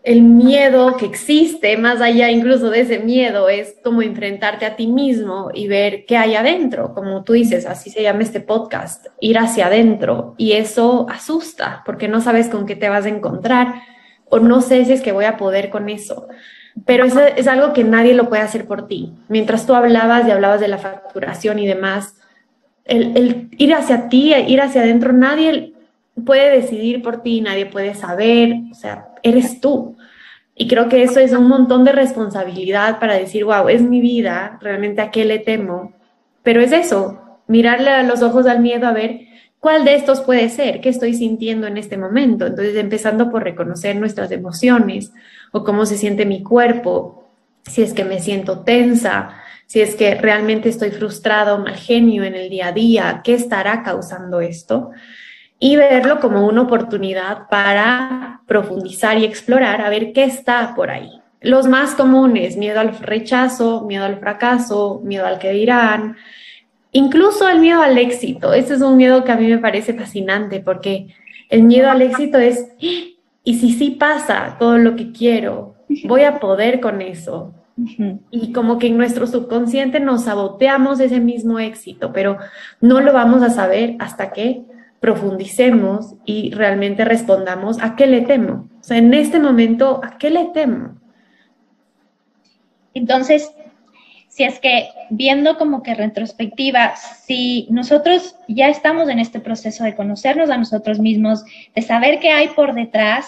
el 0.03 0.21
miedo 0.21 0.97
que 0.97 1.05
existe, 1.05 1.77
más 1.77 1.99
allá 1.99 2.29
incluso 2.29 2.69
de 2.69 2.81
ese 2.81 2.99
miedo, 2.99 3.49
es 3.49 3.75
como 3.83 4.03
enfrentarte 4.03 4.65
a 4.65 4.75
ti 4.75 4.85
mismo 4.85 5.49
y 5.51 5.67
ver 5.67 6.05
qué 6.05 6.15
hay 6.15 6.35
adentro, 6.35 6.93
como 6.93 7.23
tú 7.23 7.33
dices, 7.33 7.65
así 7.65 7.89
se 7.89 8.03
llama 8.03 8.21
este 8.21 8.39
podcast, 8.39 9.07
ir 9.19 9.39
hacia 9.39 9.65
adentro. 9.65 10.35
Y 10.37 10.51
eso 10.51 11.07
asusta, 11.09 11.81
porque 11.85 12.07
no 12.07 12.21
sabes 12.21 12.49
con 12.49 12.67
qué 12.67 12.75
te 12.75 12.87
vas 12.87 13.05
a 13.05 13.09
encontrar 13.09 13.81
o 14.25 14.39
no 14.39 14.61
sé 14.61 14.85
si 14.85 14.93
es 14.93 15.01
que 15.01 15.11
voy 15.11 15.25
a 15.25 15.37
poder 15.37 15.69
con 15.69 15.89
eso. 15.89 16.27
pero 16.85 17.05
eso 17.05 17.21
es 17.21 17.47
algo 17.47 17.71
que 17.71 17.85
nadie 17.85 18.13
lo 18.13 18.27
puede 18.27 18.41
hacer 18.41 18.65
por 18.67 18.87
ti. 18.87 19.13
Mientras 19.29 19.65
tú 19.65 19.73
hablabas 19.75 20.27
y 20.27 20.31
hablabas 20.31 20.59
de 20.59 20.67
la 20.67 20.77
facturación 20.77 21.57
y 21.59 21.67
demás, 21.67 22.15
el, 22.83 23.15
el 23.15 23.49
ir 23.57 23.73
hacia 23.73 24.09
ti, 24.09 24.33
ir 24.33 24.61
hacia 24.61 24.81
adentro, 24.81 25.13
nadie 25.13 25.73
puede 26.25 26.49
decidir 26.61 27.01
por 27.01 27.23
ti, 27.23 27.41
nadie 27.41 27.65
puede 27.65 27.95
saber, 27.95 28.53
o 28.71 28.75
sea, 28.75 29.07
eres 29.23 29.61
tú. 29.61 29.95
Y 30.55 30.67
creo 30.67 30.87
que 30.87 31.03
eso 31.03 31.19
es 31.19 31.33
un 31.33 31.47
montón 31.47 31.83
de 31.83 31.91
responsabilidad 31.91 32.99
para 32.99 33.15
decir, 33.15 33.43
wow, 33.43 33.67
es 33.67 33.81
mi 33.81 33.99
vida, 33.99 34.57
realmente 34.61 35.01
a 35.01 35.11
qué 35.11 35.25
le 35.25 35.39
temo. 35.39 35.93
Pero 36.43 36.61
es 36.61 36.71
eso, 36.71 37.39
mirarle 37.47 37.89
a 37.89 38.03
los 38.03 38.21
ojos 38.21 38.45
al 38.47 38.61
miedo 38.61 38.87
a 38.87 38.93
ver 38.93 39.27
cuál 39.65 39.83
de 39.83 39.95
estos 39.95 40.21
puede 40.21 40.49
ser, 40.49 40.79
qué 40.79 40.89
estoy 40.89 41.15
sintiendo 41.15 41.65
en 41.65 41.77
este 41.77 41.97
momento. 41.97 42.45
Entonces, 42.45 42.75
empezando 42.75 43.31
por 43.31 43.43
reconocer 43.43 43.95
nuestras 43.95 44.29
emociones 44.29 45.11
o 45.51 45.63
cómo 45.63 45.87
se 45.87 45.97
siente 45.97 46.27
mi 46.27 46.43
cuerpo, 46.43 47.31
si 47.63 47.81
es 47.81 47.93
que 47.93 48.05
me 48.05 48.19
siento 48.19 48.59
tensa, 48.59 49.41
si 49.65 49.81
es 49.81 49.95
que 49.95 50.13
realmente 50.13 50.69
estoy 50.69 50.91
frustrado, 50.91 51.57
mal 51.57 51.73
genio 51.77 52.23
en 52.23 52.35
el 52.35 52.47
día 52.47 52.67
a 52.67 52.71
día, 52.73 53.21
qué 53.23 53.33
estará 53.33 53.81
causando 53.81 54.39
esto 54.39 54.91
y 55.57 55.77
verlo 55.77 56.19
como 56.19 56.45
una 56.45 56.61
oportunidad 56.61 57.47
para 57.49 58.41
profundizar 58.45 59.17
y 59.17 59.25
explorar 59.25 59.81
a 59.81 59.89
ver 59.89 60.13
qué 60.13 60.25
está 60.25 60.75
por 60.75 60.91
ahí. 60.91 61.09
Los 61.41 61.65
más 61.65 61.95
comunes, 61.95 62.55
miedo 62.55 62.81
al 62.81 62.95
rechazo, 62.99 63.83
miedo 63.87 64.05
al 64.05 64.19
fracaso, 64.19 65.01
miedo 65.03 65.25
al 65.25 65.39
que 65.39 65.49
dirán, 65.53 66.17
incluso 66.95 67.49
el 67.49 67.59
miedo 67.59 67.81
al 67.81 67.97
éxito. 67.97 68.53
Ese 68.53 68.75
es 68.75 68.81
un 68.81 68.95
miedo 68.95 69.25
que 69.25 69.31
a 69.33 69.35
mí 69.35 69.47
me 69.47 69.57
parece 69.57 69.93
fascinante 69.93 70.61
porque 70.61 71.07
el 71.49 71.63
miedo 71.63 71.89
al 71.89 72.01
éxito 72.01 72.37
es, 72.37 72.69
¿y 72.79 73.17
si 73.43 73.73
sí 73.73 73.91
pasa 73.91 74.55
todo 74.57 74.77
lo 74.77 74.95
que 74.95 75.11
quiero? 75.11 75.75
¿Voy 76.05 76.21
a 76.21 76.39
poder 76.39 76.79
con 76.79 77.01
eso? 77.01 77.53
Y 78.31 78.53
como 78.53 78.79
que 78.79 78.87
en 78.87 78.95
nuestro 78.95 79.27
subconsciente 79.27 79.99
nos 79.99 80.23
saboteamos 80.23 81.01
ese 81.01 81.19
mismo 81.19 81.59
éxito, 81.59 82.13
pero 82.13 82.37
no 82.79 83.01
lo 83.01 83.11
vamos 83.11 83.43
a 83.43 83.49
saber 83.49 83.97
hasta 83.99 84.31
que 84.31 84.63
profundicemos 85.01 86.15
y 86.23 86.51
realmente 86.51 87.03
respondamos 87.03 87.77
a 87.83 87.97
qué 87.97 88.07
le 88.07 88.21
temo. 88.21 88.69
O 88.79 88.83
sea, 88.83 88.97
en 88.97 89.13
este 89.13 89.39
momento, 89.39 89.99
¿a 90.01 90.17
qué 90.17 90.29
le 90.29 90.45
temo? 90.45 90.95
Entonces, 92.93 93.51
si 94.29 94.45
es 94.45 94.59
que 94.59 94.87
viendo 95.09 95.57
como 95.57 95.83
que 95.83 95.93
retrospectiva, 95.95 96.95
si 96.95 97.67
nosotros 97.69 98.35
ya 98.47 98.69
estamos 98.69 99.09
en 99.09 99.19
este 99.19 99.39
proceso 99.39 99.83
de 99.83 99.95
conocernos 99.95 100.49
a 100.49 100.57
nosotros 100.57 100.99
mismos, 100.99 101.43
de 101.75 101.81
saber 101.81 102.19
qué 102.19 102.31
hay 102.31 102.49
por 102.49 102.73
detrás, 102.73 103.25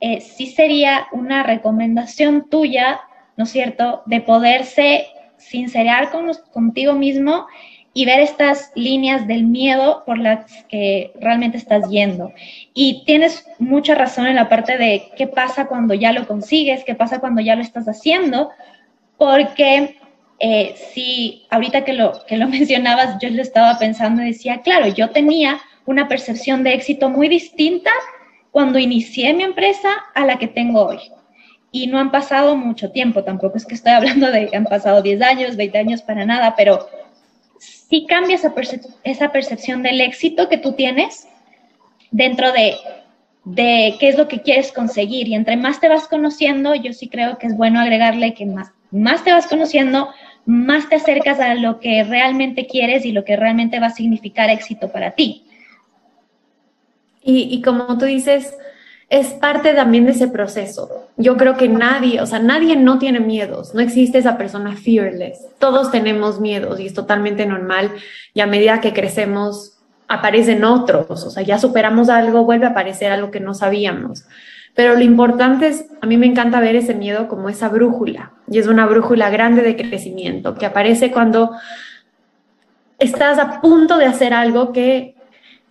eh, 0.00 0.20
sí 0.20 0.46
sería 0.46 1.06
una 1.12 1.42
recomendación 1.42 2.48
tuya, 2.50 3.00
¿no 3.36 3.44
es 3.44 3.50
cierto?, 3.50 4.02
de 4.06 4.20
poderse 4.20 5.06
sincerar 5.36 6.10
con, 6.10 6.30
contigo 6.52 6.94
mismo 6.94 7.46
y 7.94 8.04
ver 8.06 8.20
estas 8.20 8.72
líneas 8.74 9.26
del 9.26 9.44
miedo 9.44 10.02
por 10.04 10.18
las 10.18 10.64
que 10.64 11.12
realmente 11.20 11.56
estás 11.56 11.88
yendo. 11.88 12.32
Y 12.74 13.04
tienes 13.06 13.46
mucha 13.58 13.94
razón 13.94 14.26
en 14.26 14.34
la 14.34 14.48
parte 14.48 14.76
de 14.76 15.04
qué 15.16 15.28
pasa 15.28 15.66
cuando 15.66 15.94
ya 15.94 16.12
lo 16.12 16.26
consigues, 16.26 16.84
qué 16.84 16.96
pasa 16.96 17.20
cuando 17.20 17.40
ya 17.40 17.54
lo 17.54 17.62
estás 17.62 17.86
haciendo, 17.86 18.50
porque 19.16 19.96
eh, 20.38 20.74
si 20.92 21.46
ahorita 21.50 21.84
que 21.84 21.92
lo, 21.92 22.24
que 22.26 22.36
lo 22.36 22.48
mencionabas, 22.48 23.18
yo 23.20 23.30
lo 23.30 23.42
estaba 23.42 23.78
pensando 23.78 24.22
y 24.22 24.26
decía, 24.26 24.60
claro, 24.62 24.88
yo 24.88 25.10
tenía 25.10 25.60
una 25.86 26.08
percepción 26.08 26.62
de 26.62 26.74
éxito 26.74 27.10
muy 27.10 27.28
distinta 27.28 27.90
cuando 28.50 28.78
inicié 28.78 29.32
mi 29.34 29.42
empresa 29.42 29.90
a 30.14 30.24
la 30.24 30.38
que 30.38 30.48
tengo 30.48 30.86
hoy. 30.86 31.00
Y 31.72 31.88
no 31.88 31.98
han 31.98 32.12
pasado 32.12 32.56
mucho 32.56 32.92
tiempo, 32.92 33.24
tampoco 33.24 33.56
es 33.56 33.66
que 33.66 33.74
estoy 33.74 33.92
hablando 33.92 34.30
de 34.30 34.50
han 34.54 34.64
pasado 34.64 35.02
10 35.02 35.22
años, 35.22 35.56
20 35.56 35.78
años 35.78 36.02
para 36.02 36.24
nada, 36.24 36.54
pero 36.56 36.88
sí 37.58 38.06
cambia 38.06 38.36
esa, 38.36 38.54
esa 39.02 39.32
percepción 39.32 39.82
del 39.82 40.00
éxito 40.00 40.48
que 40.48 40.58
tú 40.58 40.74
tienes 40.74 41.26
dentro 42.12 42.52
de, 42.52 42.76
de 43.44 43.96
qué 43.98 44.08
es 44.08 44.16
lo 44.16 44.28
que 44.28 44.42
quieres 44.42 44.72
conseguir. 44.72 45.28
Y 45.28 45.34
entre 45.34 45.56
más 45.56 45.80
te 45.80 45.88
vas 45.88 46.06
conociendo, 46.06 46.74
yo 46.74 46.92
sí 46.92 47.08
creo 47.08 47.38
que 47.38 47.48
es 47.48 47.56
bueno 47.56 47.80
agregarle 47.80 48.34
que 48.34 48.46
más, 48.46 48.70
más 48.90 49.24
te 49.24 49.32
vas 49.32 49.46
conociendo, 49.46 50.10
más 50.46 50.88
te 50.88 50.96
acercas 50.96 51.40
a 51.40 51.54
lo 51.54 51.80
que 51.80 52.04
realmente 52.04 52.66
quieres 52.66 53.04
y 53.04 53.12
lo 53.12 53.24
que 53.24 53.36
realmente 53.36 53.80
va 53.80 53.86
a 53.86 53.90
significar 53.90 54.50
éxito 54.50 54.90
para 54.90 55.12
ti. 55.12 55.44
Y, 57.26 57.62
como 57.62 57.96
tú 57.96 58.04
dices, 58.04 58.54
es 59.08 59.28
parte 59.28 59.72
también 59.72 60.04
de 60.04 60.10
ese 60.10 60.28
proceso. 60.28 61.08
Yo 61.16 61.38
creo 61.38 61.56
que 61.56 61.68
nadie, 61.68 62.20
o 62.20 62.26
sea, 62.26 62.38
nadie 62.38 62.76
no 62.76 62.98
tiene 62.98 63.20
miedos, 63.20 63.74
no 63.74 63.80
existe 63.80 64.18
esa 64.18 64.36
persona 64.36 64.76
fearless. 64.76 65.38
Todos 65.58 65.90
tenemos 65.90 66.38
miedos 66.38 66.80
y 66.80 66.86
es 66.86 66.92
totalmente 66.92 67.46
normal 67.46 67.92
y 68.34 68.40
a 68.40 68.46
medida 68.46 68.82
que 68.82 68.92
crecemos 68.92 69.78
aparecen 70.06 70.64
otros, 70.64 71.24
o 71.24 71.30
sea, 71.30 71.42
ya 71.42 71.58
superamos 71.58 72.10
algo, 72.10 72.44
vuelve 72.44 72.66
a 72.66 72.70
aparecer 72.70 73.10
algo 73.10 73.30
que 73.30 73.40
no 73.40 73.54
sabíamos. 73.54 74.24
Pero 74.74 74.94
lo 74.94 75.02
importante 75.02 75.68
es, 75.68 75.86
a 76.00 76.06
mí 76.06 76.16
me 76.16 76.26
encanta 76.26 76.60
ver 76.60 76.76
ese 76.76 76.94
miedo 76.94 77.28
como 77.28 77.48
esa 77.48 77.68
brújula, 77.68 78.32
y 78.48 78.58
es 78.58 78.66
una 78.66 78.86
brújula 78.86 79.30
grande 79.30 79.62
de 79.62 79.76
crecimiento 79.76 80.54
que 80.54 80.66
aparece 80.66 81.12
cuando 81.12 81.52
estás 82.98 83.38
a 83.38 83.60
punto 83.60 83.98
de 83.98 84.06
hacer 84.06 84.34
algo 84.34 84.72
que 84.72 85.14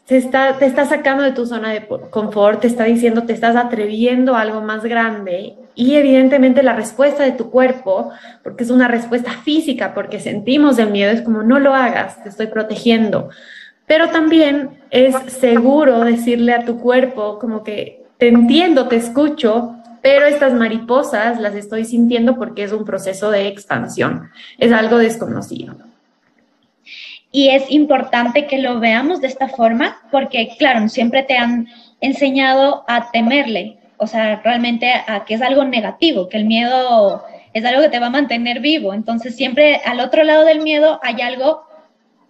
te 0.05 0.17
está, 0.17 0.57
te 0.57 0.65
está 0.65 0.86
sacando 0.86 1.24
de 1.24 1.31
tu 1.31 1.45
zona 1.45 1.72
de 1.72 1.88
confort, 2.10 2.62
te 2.62 2.67
está 2.67 2.83
diciendo, 2.83 3.24
te 3.24 3.33
estás 3.33 3.55
atreviendo 3.55 4.36
a 4.36 4.41
algo 4.41 4.62
más 4.62 4.83
grande 4.83 5.55
y 5.75 5.95
evidentemente 5.95 6.62
la 6.62 6.74
respuesta 6.74 7.24
de 7.24 7.31
tu 7.31 7.50
cuerpo, 7.50 8.12
porque 8.43 8.63
es 8.63 8.69
una 8.69 8.88
respuesta 8.88 9.31
física, 9.31 9.93
porque 9.93 10.19
sentimos 10.19 10.77
el 10.77 10.91
miedo, 10.91 11.12
es 11.12 11.22
como 11.22 11.41
no 11.43 11.60
lo 11.60 11.74
hagas, 11.74 12.22
te 12.22 12.29
estoy 12.29 12.48
protegiendo. 12.48 13.29
Pero 13.86 14.10
también 14.10 14.81
es 14.91 15.15
seguro 15.27 16.01
decirle 16.01 16.53
a 16.53 16.65
tu 16.65 16.79
cuerpo 16.79 17.39
como 17.39 17.63
que 17.63 18.02
te 18.17 18.27
entiendo, 18.27 18.88
te 18.88 18.96
escucho, 18.96 19.75
pero 20.01 20.25
estas 20.25 20.53
mariposas 20.53 21.39
las 21.39 21.55
estoy 21.55 21.86
sintiendo 21.86 22.36
porque 22.36 22.63
es 22.63 22.72
un 22.72 22.86
proceso 22.86 23.32
de 23.32 23.48
expansión, 23.48 24.29
es 24.58 24.72
algo 24.72 24.98
desconocido. 24.98 25.75
Y 27.32 27.50
es 27.50 27.72
importante 27.72 28.46
que 28.46 28.60
lo 28.60 28.79
veamos 28.79 29.22
de 29.22 29.27
esta 29.27 29.48
forma 29.48 29.98
porque, 30.12 30.50
claro, 30.60 30.88
siempre 30.89 31.24
te 31.24 31.38
han 31.38 31.67
enseñado 32.00 32.84
a 32.88 33.10
temerle, 33.12 33.79
o 33.98 34.05
sea, 34.05 34.41
realmente 34.43 34.91
a 35.08 35.25
que 35.25 35.34
es 35.34 35.41
algo 35.41 35.63
negativo, 35.63 36.29
que 36.29 36.38
el 36.38 36.46
miedo 36.46 37.24
es 37.53 37.65
algo 37.65 37.82
que 37.82 37.89
te 37.89 38.00
va 38.00 38.08
a 38.08 38.12
mantener 38.12 38.60
vivo. 38.60 38.93
Entonces, 38.93 39.36
siempre 39.36 39.82
al 39.86 40.00
otro 40.00 40.24
lado 40.24 40.46
del 40.46 40.62
miedo 40.62 41.00
hay 41.01 41.22
algo 41.22 41.63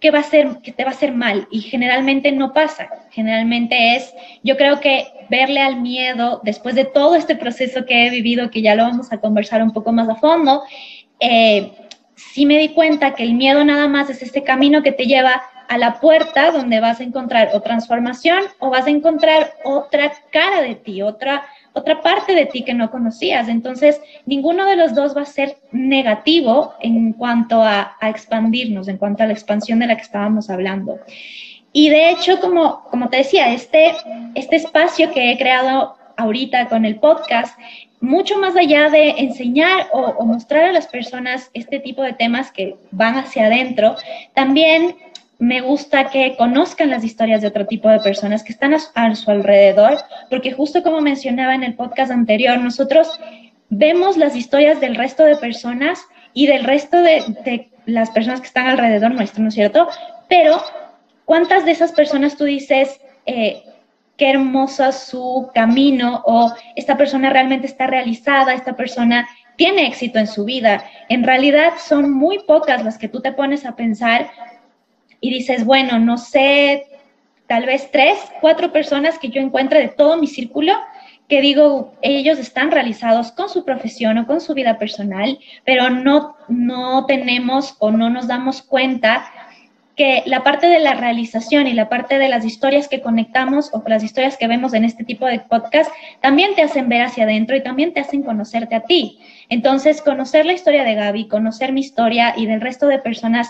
que 0.04 0.10
va 0.10 0.18
a 0.18 0.22
ser 0.22 0.58
que 0.62 0.70
te 0.70 0.84
va 0.84 0.90
a 0.90 0.92
hacer 0.92 1.12
mal 1.14 1.48
y 1.50 1.62
generalmente 1.62 2.30
no 2.30 2.52
pasa. 2.52 2.90
Generalmente 3.10 3.96
es, 3.96 4.12
yo 4.42 4.58
creo 4.58 4.78
que 4.78 5.06
verle 5.30 5.62
al 5.62 5.80
miedo 5.80 6.42
después 6.44 6.74
de 6.74 6.84
todo 6.84 7.14
este 7.14 7.36
proceso 7.36 7.86
que 7.86 8.06
he 8.06 8.10
vivido, 8.10 8.50
que 8.50 8.60
ya 8.60 8.74
lo 8.74 8.82
vamos 8.82 9.10
a 9.12 9.18
conversar 9.18 9.62
un 9.62 9.72
poco 9.72 9.92
más 9.92 10.06
a 10.10 10.16
fondo, 10.16 10.62
eh, 11.20 11.72
sí 12.16 12.44
me 12.44 12.58
di 12.58 12.68
cuenta 12.74 13.14
que 13.14 13.22
el 13.22 13.32
miedo 13.32 13.64
nada 13.64 13.88
más 13.88 14.10
es 14.10 14.20
este 14.20 14.42
camino 14.42 14.82
que 14.82 14.92
te 14.92 15.06
lleva 15.06 15.40
a 15.70 15.78
la 15.78 16.00
puerta 16.00 16.50
donde 16.50 16.80
vas 16.80 17.00
a 17.00 17.04
encontrar 17.04 17.52
o 17.54 17.62
transformación 17.62 18.42
o 18.58 18.68
vas 18.68 18.86
a 18.86 18.90
encontrar 18.90 19.54
otra 19.64 20.12
cara 20.30 20.60
de 20.60 20.74
ti, 20.74 21.00
otra, 21.00 21.46
otra 21.74 22.00
parte 22.00 22.34
de 22.34 22.46
ti 22.46 22.62
que 22.62 22.72
no 22.72 22.90
conocías. 22.90 23.48
Entonces, 23.48 24.00
ninguno 24.24 24.64
de 24.64 24.76
los 24.76 24.94
dos 24.94 25.14
va 25.16 25.22
a 25.22 25.26
ser 25.26 25.58
negativo 25.72 26.74
en 26.80 27.12
cuanto 27.12 27.62
a, 27.62 27.96
expandirnos, 28.00 28.88
en 28.88 28.96
cuanto 28.96 29.22
a 29.22 29.26
la 29.26 29.32
expansión 29.32 29.80
de 29.80 29.88
la 29.88 29.96
que 29.96 30.02
estábamos 30.02 30.48
hablando. 30.50 30.98
Y 31.72 31.88
de 31.88 32.10
hecho, 32.10 32.40
como, 32.40 32.84
como 32.84 33.08
te 33.08 33.18
decía, 33.18 33.52
este, 33.52 33.92
este 34.36 34.56
espacio 34.56 35.10
que 35.12 35.32
he 35.32 35.36
creado 35.36 35.96
ahorita 36.16 36.68
con 36.68 36.84
el 36.84 36.96
podcast 36.96 37.58
mucho 38.00 38.38
más 38.38 38.54
allá 38.54 38.90
de 38.90 39.10
enseñar 39.10 39.88
o, 39.92 40.24
mostrar 40.24 40.64
a 40.66 40.72
las 40.72 40.86
personas 40.86 41.50
este 41.54 41.80
tipo 41.80 42.02
de 42.02 42.12
temas 42.12 42.52
que 42.52 42.76
van 42.90 43.16
hacia 43.16 43.46
adentro, 43.46 43.96
también 44.34 44.94
me 45.44 45.60
gusta 45.60 46.08
que 46.08 46.36
conozcan 46.36 46.88
las 46.88 47.04
historias 47.04 47.42
de 47.42 47.48
otro 47.48 47.66
tipo 47.66 47.90
de 47.90 48.00
personas 48.00 48.42
que 48.42 48.52
están 48.52 48.72
a, 48.72 49.14
su 49.14 49.30
alrededor, 49.30 49.98
porque 50.30 50.52
justo 50.52 50.82
como 50.82 51.02
mencionaba 51.02 51.54
en 51.54 51.62
el 51.62 51.74
podcast 51.74 52.10
anterior, 52.10 52.58
nosotros 52.58 53.20
vemos 53.68 54.16
las 54.16 54.36
historias 54.36 54.80
del 54.80 54.94
resto 54.94 55.22
de 55.24 55.36
personas 55.36 56.00
y 56.32 56.46
del 56.46 56.64
resto 56.64 56.96
de, 56.96 57.68
las 57.84 58.10
personas 58.10 58.40
que 58.40 58.46
están 58.46 58.66
alrededor 58.68 59.12
nuestro, 59.12 59.42
¿no 59.42 59.48
es 59.48 59.54
cierto? 59.54 59.86
Pero, 60.30 60.62
¿cuántas 61.26 61.66
de 61.66 61.72
esas 61.72 61.92
personas 61.92 62.38
tú 62.38 62.44
dices, 62.44 62.98
eh, 63.26 63.62
qué 64.16 64.30
hermosa 64.30 64.92
su 64.92 65.50
camino 65.52 66.22
o 66.24 66.54
esta 66.74 66.96
persona 66.96 67.28
realmente 67.28 67.66
está 67.66 67.86
realizada, 67.86 68.54
esta 68.54 68.76
persona 68.76 69.28
tiene 69.56 69.86
éxito 69.86 70.18
en 70.18 70.26
su 70.26 70.44
vida. 70.44 70.84
En 71.10 71.22
realidad 71.22 71.74
son 71.78 72.10
muy 72.10 72.38
pocas 72.46 72.82
las 72.82 72.96
que 72.96 73.08
tú 73.08 73.20
te 73.20 73.32
pones 73.32 73.66
a 73.66 73.76
pensar 73.76 74.30
y 75.24 75.30
dices, 75.30 75.64
bueno, 75.64 75.98
no 75.98 76.18
sé, 76.18 76.84
tal 77.46 77.64
vez 77.64 77.90
tres, 77.90 78.18
cuatro 78.42 78.72
personas 78.72 79.18
que 79.18 79.30
yo 79.30 79.40
encuentre 79.40 79.80
de 79.80 79.88
todo 79.88 80.18
mi 80.18 80.26
círculo 80.26 80.74
que 81.30 81.40
digo, 81.40 81.94
ellos 82.02 82.38
están 82.38 82.70
realizados 82.70 83.32
con 83.32 83.48
su 83.48 83.64
profesión 83.64 84.18
o 84.18 84.26
con 84.26 84.42
su 84.42 84.52
vida 84.52 84.78
personal, 84.78 85.38
pero 85.64 85.88
no, 85.88 86.36
no 86.48 87.06
tenemos 87.06 87.76
o 87.78 87.90
no 87.90 88.10
nos 88.10 88.28
damos 88.28 88.60
cuenta 88.60 89.24
que 89.96 90.24
la 90.26 90.42
parte 90.42 90.66
de 90.66 90.80
la 90.80 90.94
realización 90.94 91.66
y 91.66 91.72
la 91.72 91.88
parte 91.88 92.18
de 92.18 92.28
las 92.28 92.44
historias 92.44 92.88
que 92.88 93.00
conectamos 93.00 93.70
o 93.72 93.82
las 93.86 94.02
historias 94.02 94.36
que 94.36 94.48
vemos 94.48 94.74
en 94.74 94.84
este 94.84 95.04
tipo 95.04 95.24
de 95.26 95.38
podcast 95.38 95.90
también 96.20 96.54
te 96.54 96.62
hacen 96.62 96.88
ver 96.88 97.02
hacia 97.02 97.24
adentro 97.24 97.56
y 97.56 97.62
también 97.62 97.92
te 97.92 98.00
hacen 98.00 98.22
conocerte 98.22 98.74
a 98.74 98.80
ti. 98.80 99.18
Entonces, 99.48 100.02
conocer 100.02 100.46
la 100.46 100.52
historia 100.52 100.84
de 100.84 100.94
Gaby, 100.94 101.28
conocer 101.28 101.72
mi 101.72 101.80
historia 101.80 102.34
y 102.36 102.46
del 102.46 102.60
resto 102.60 102.88
de 102.88 102.98
personas 102.98 103.48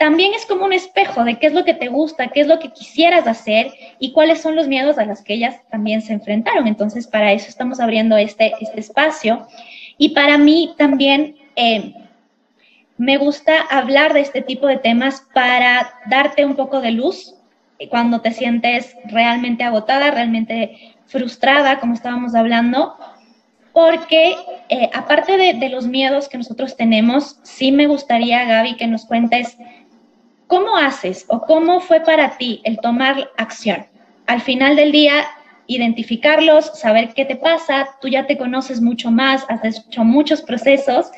también 0.00 0.32
es 0.32 0.46
como 0.46 0.64
un 0.64 0.72
espejo 0.72 1.24
de 1.24 1.38
qué 1.38 1.48
es 1.48 1.52
lo 1.52 1.62
que 1.62 1.74
te 1.74 1.88
gusta, 1.88 2.28
qué 2.28 2.40
es 2.40 2.46
lo 2.46 2.58
que 2.58 2.72
quisieras 2.72 3.26
hacer 3.26 3.70
y 3.98 4.12
cuáles 4.12 4.40
son 4.40 4.56
los 4.56 4.66
miedos 4.66 4.96
a 4.96 5.04
los 5.04 5.20
que 5.20 5.34
ellas 5.34 5.60
también 5.70 6.00
se 6.00 6.14
enfrentaron. 6.14 6.66
Entonces, 6.66 7.06
para 7.06 7.32
eso 7.32 7.50
estamos 7.50 7.80
abriendo 7.80 8.16
este, 8.16 8.54
este 8.62 8.80
espacio. 8.80 9.46
Y 9.98 10.14
para 10.14 10.38
mí 10.38 10.72
también 10.78 11.36
eh, 11.54 11.92
me 12.96 13.18
gusta 13.18 13.60
hablar 13.68 14.14
de 14.14 14.20
este 14.20 14.40
tipo 14.40 14.66
de 14.68 14.78
temas 14.78 15.22
para 15.34 15.92
darte 16.08 16.46
un 16.46 16.56
poco 16.56 16.80
de 16.80 16.92
luz 16.92 17.34
cuando 17.90 18.22
te 18.22 18.32
sientes 18.32 18.96
realmente 19.04 19.64
agotada, 19.64 20.10
realmente 20.12 20.94
frustrada, 21.04 21.78
como 21.78 21.92
estábamos 21.92 22.34
hablando, 22.34 22.96
porque 23.74 24.34
eh, 24.70 24.88
aparte 24.94 25.36
de, 25.36 25.54
de, 25.54 25.68
los 25.68 25.86
miedos 25.86 26.30
que 26.30 26.38
nosotros 26.38 26.74
tenemos, 26.78 27.38
sí 27.42 27.70
me 27.70 27.86
gustaría, 27.86 28.46
Gaby, 28.46 28.76
que 28.76 28.86
nos 28.86 29.04
cuentes 29.04 29.58
¿Cómo 30.50 30.76
haces 30.76 31.26
o 31.28 31.42
cómo 31.42 31.80
fue 31.80 32.00
para 32.00 32.36
ti 32.36 32.60
el 32.64 32.80
tomar 32.80 33.30
acción? 33.36 33.86
Al 34.26 34.40
final 34.40 34.74
del 34.74 34.90
día, 34.90 35.26
identificarlos, 35.68 36.76
saber 36.76 37.10
qué 37.14 37.24
te 37.24 37.36
pasa, 37.36 37.90
tú 38.00 38.08
ya 38.08 38.26
te 38.26 38.36
conoces 38.36 38.80
mucho 38.80 39.12
más, 39.12 39.46
has 39.48 39.64
hecho 39.64 40.02
muchos 40.02 40.42
procesos, 40.42 41.12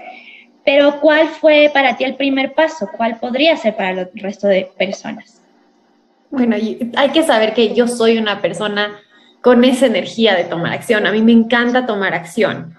pero 0.67 1.01
¿cuál 1.01 1.29
fue 1.29 1.71
para 1.73 1.97
ti 1.97 2.05
el 2.05 2.17
primer 2.17 2.53
paso? 2.53 2.87
¿Cuál 2.95 3.19
podría 3.21 3.57
ser 3.57 3.75
para 3.75 4.03
el 4.03 4.11
resto 4.17 4.49
de 4.49 4.71
personas? 4.77 5.41
Bueno, 6.31 6.55
hay 6.55 7.09
que 7.15 7.23
saber 7.23 7.55
que 7.55 7.75
yo 7.75 7.89
soy 7.89 8.19
una 8.19 8.43
persona 8.43 9.01
con 9.41 9.65
esa 9.65 9.87
energía 9.87 10.35
de 10.37 10.45
tomar 10.45 10.75
acción. 10.75 11.07
A 11.07 11.13
mí 11.13 11.23
me 11.23 11.33
encanta 11.33 11.87
tomar 11.87 12.13
acción. 12.13 12.77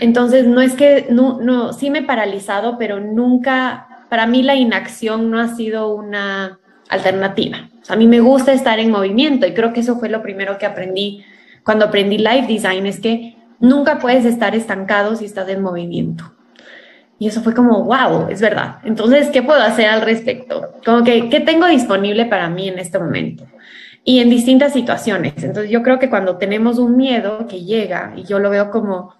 Entonces, 0.00 0.46
no 0.46 0.62
es 0.62 0.72
que, 0.72 1.08
no, 1.10 1.38
no, 1.42 1.74
sí 1.74 1.90
me 1.90 1.98
he 1.98 2.02
paralizado, 2.04 2.78
pero 2.78 3.00
nunca 3.00 3.86
para 4.10 4.26
mí 4.26 4.42
la 4.42 4.56
inacción 4.56 5.30
no 5.30 5.40
ha 5.40 5.54
sido 5.54 5.94
una 5.94 6.58
alternativa. 6.90 7.70
a 7.88 7.96
mí 7.96 8.06
me 8.06 8.20
gusta 8.20 8.52
estar 8.52 8.78
en 8.78 8.90
movimiento 8.90 9.46
y 9.46 9.54
creo 9.54 9.72
que 9.72 9.80
eso 9.80 9.98
fue 9.98 10.08
lo 10.08 10.22
primero 10.22 10.58
que 10.58 10.66
aprendí 10.66 11.24
cuando 11.64 11.84
aprendí 11.84 12.18
life 12.18 12.46
design, 12.46 12.86
es 12.86 13.00
que 13.00 13.36
nunca 13.58 13.98
puedes 13.98 14.24
estar 14.24 14.54
estancado 14.54 15.16
si 15.16 15.24
estás 15.24 15.48
en 15.48 15.62
movimiento. 15.62 16.32
Y 17.18 17.28
eso 17.28 17.42
fue 17.42 17.54
como, 17.54 17.84
wow, 17.84 18.28
es 18.30 18.40
verdad. 18.40 18.78
Entonces, 18.82 19.28
¿qué 19.28 19.42
puedo 19.42 19.60
hacer 19.60 19.88
al 19.88 20.00
respecto? 20.00 20.72
Como 20.84 21.04
que, 21.04 21.28
¿qué 21.28 21.40
tengo 21.40 21.66
disponible 21.66 22.24
para 22.24 22.48
mí 22.48 22.68
en 22.68 22.78
este 22.78 22.98
momento? 22.98 23.44
Y 24.04 24.20
en 24.20 24.30
distintas 24.30 24.72
situaciones. 24.72 25.34
Entonces, 25.36 25.70
yo 25.70 25.82
creo 25.82 25.98
que 25.98 26.08
cuando 26.08 26.38
tenemos 26.38 26.78
un 26.78 26.96
miedo 26.96 27.46
que 27.46 27.62
llega, 27.62 28.14
y 28.16 28.24
yo 28.24 28.38
lo 28.38 28.48
veo 28.48 28.70
como, 28.70 29.14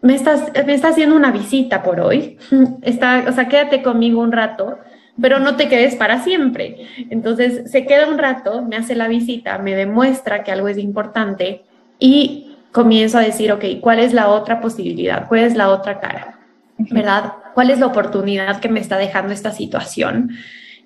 me 0.00 0.14
estás, 0.14 0.52
me 0.66 0.74
está 0.74 0.88
haciendo 0.88 1.16
una 1.16 1.32
visita 1.32 1.82
por 1.82 2.00
hoy, 2.00 2.38
está, 2.82 3.24
o 3.28 3.32
sea, 3.32 3.48
quédate 3.48 3.82
conmigo 3.82 4.20
un 4.20 4.32
rato, 4.32 4.78
pero 5.20 5.40
no 5.40 5.56
te 5.56 5.68
quedes 5.68 5.96
para 5.96 6.22
siempre. 6.22 6.86
Entonces, 7.10 7.70
se 7.70 7.86
queda 7.86 8.08
un 8.08 8.18
rato, 8.18 8.62
me 8.62 8.76
hace 8.76 8.94
la 8.94 9.08
visita, 9.08 9.58
me 9.58 9.74
demuestra 9.74 10.44
que 10.44 10.52
algo 10.52 10.68
es 10.68 10.78
importante 10.78 11.62
y 11.98 12.56
comienzo 12.70 13.18
a 13.18 13.22
decir, 13.22 13.50
ok, 13.50 13.64
¿cuál 13.80 13.98
es 13.98 14.12
la 14.12 14.28
otra 14.28 14.60
posibilidad? 14.60 15.26
¿Cuál 15.26 15.40
es 15.40 15.56
la 15.56 15.70
otra 15.70 15.98
cara? 15.98 16.38
¿Verdad? 16.78 17.32
¿Cuál 17.54 17.70
es 17.70 17.80
la 17.80 17.86
oportunidad 17.86 18.60
que 18.60 18.68
me 18.68 18.78
está 18.78 18.96
dejando 18.96 19.32
esta 19.32 19.50
situación? 19.50 20.30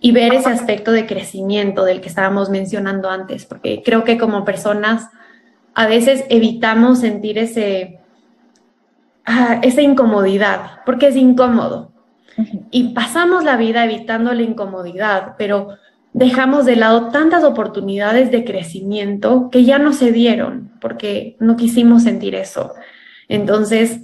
Y 0.00 0.12
ver 0.12 0.32
ese 0.32 0.48
aspecto 0.48 0.90
de 0.90 1.06
crecimiento 1.06 1.84
del 1.84 2.00
que 2.00 2.08
estábamos 2.08 2.48
mencionando 2.48 3.10
antes, 3.10 3.44
porque 3.44 3.82
creo 3.84 4.04
que 4.04 4.16
como 4.16 4.44
personas 4.44 5.08
a 5.74 5.86
veces 5.86 6.24
evitamos 6.28 7.00
sentir 7.00 7.38
ese, 7.38 8.00
esa 9.62 9.82
incomodidad, 9.82 10.80
porque 10.84 11.08
es 11.08 11.16
incómodo. 11.16 11.92
Y 12.70 12.94
pasamos 12.94 13.44
la 13.44 13.56
vida 13.56 13.84
evitando 13.84 14.32
la 14.32 14.42
incomodidad, 14.42 15.34
pero 15.38 15.76
dejamos 16.12 16.66
de 16.66 16.76
lado 16.76 17.08
tantas 17.08 17.44
oportunidades 17.44 18.30
de 18.30 18.44
crecimiento 18.44 19.48
que 19.50 19.64
ya 19.64 19.78
no 19.78 19.92
se 19.92 20.12
dieron 20.12 20.72
porque 20.80 21.36
no 21.40 21.56
quisimos 21.56 22.02
sentir 22.02 22.34
eso. 22.34 22.74
Entonces, 23.28 24.00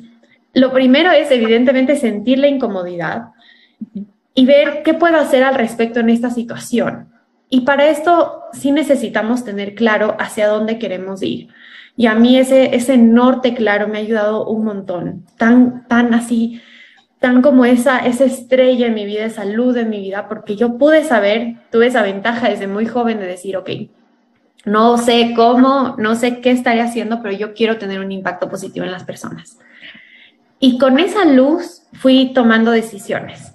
lo 0.54 0.72
primero 0.72 1.10
es 1.10 1.30
evidentemente 1.30 1.96
sentir 1.96 2.38
la 2.38 2.48
incomodidad 2.48 3.28
y 4.34 4.46
ver 4.46 4.82
qué 4.84 4.94
puedo 4.94 5.18
hacer 5.18 5.42
al 5.44 5.54
respecto 5.54 6.00
en 6.00 6.10
esta 6.10 6.30
situación. 6.30 7.08
Y 7.50 7.62
para 7.62 7.88
esto 7.88 8.42
sí 8.52 8.72
necesitamos 8.72 9.44
tener 9.44 9.74
claro 9.74 10.16
hacia 10.18 10.48
dónde 10.48 10.78
queremos 10.78 11.22
ir. 11.22 11.48
Y 11.98 12.06
a 12.06 12.14
mí 12.14 12.38
ese, 12.38 12.76
ese 12.76 12.96
norte 12.96 13.54
claro 13.54 13.88
me 13.88 13.98
ha 13.98 14.00
ayudado 14.00 14.46
un 14.46 14.64
montón, 14.64 15.26
tan, 15.36 15.84
tan 15.88 16.14
así, 16.14 16.62
tan 17.18 17.42
como 17.42 17.64
esa, 17.64 17.98
esa 17.98 18.24
estrella 18.24 18.86
en 18.86 18.94
mi 18.94 19.04
vida, 19.04 19.24
esa 19.24 19.44
luz 19.44 19.76
en 19.76 19.90
mi 19.90 19.98
vida, 19.98 20.28
porque 20.28 20.54
yo 20.54 20.78
pude 20.78 21.02
saber, 21.02 21.56
tuve 21.72 21.88
esa 21.88 22.02
ventaja 22.02 22.50
desde 22.50 22.68
muy 22.68 22.86
joven 22.86 23.18
de 23.18 23.26
decir, 23.26 23.56
ok, 23.56 23.70
no 24.64 24.96
sé 24.96 25.32
cómo, 25.34 25.96
no 25.98 26.14
sé 26.14 26.40
qué 26.40 26.52
estaré 26.52 26.82
haciendo, 26.82 27.20
pero 27.20 27.34
yo 27.34 27.52
quiero 27.52 27.78
tener 27.78 27.98
un 27.98 28.12
impacto 28.12 28.48
positivo 28.48 28.86
en 28.86 28.92
las 28.92 29.02
personas. 29.02 29.58
Y 30.60 30.78
con 30.78 31.00
esa 31.00 31.24
luz 31.24 31.82
fui 31.94 32.32
tomando 32.32 32.70
decisiones. 32.70 33.54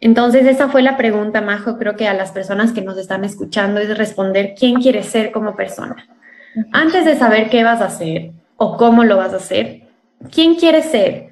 Entonces, 0.00 0.46
esa 0.46 0.70
fue 0.70 0.80
la 0.80 0.96
pregunta, 0.96 1.42
Majo, 1.42 1.76
creo 1.76 1.94
que 1.96 2.08
a 2.08 2.14
las 2.14 2.32
personas 2.32 2.72
que 2.72 2.80
nos 2.80 2.96
están 2.96 3.22
escuchando 3.22 3.80
es 3.80 3.98
responder 3.98 4.54
quién 4.58 4.80
quiere 4.80 5.02
ser 5.02 5.30
como 5.30 5.56
persona. 5.56 6.06
Antes 6.72 7.04
de 7.04 7.16
saber 7.16 7.50
qué 7.50 7.64
vas 7.64 7.80
a 7.80 7.86
hacer 7.86 8.32
o 8.56 8.76
cómo 8.76 9.04
lo 9.04 9.16
vas 9.16 9.32
a 9.32 9.36
hacer, 9.36 9.82
¿quién 10.30 10.56
quieres 10.56 10.86
ser? 10.86 11.30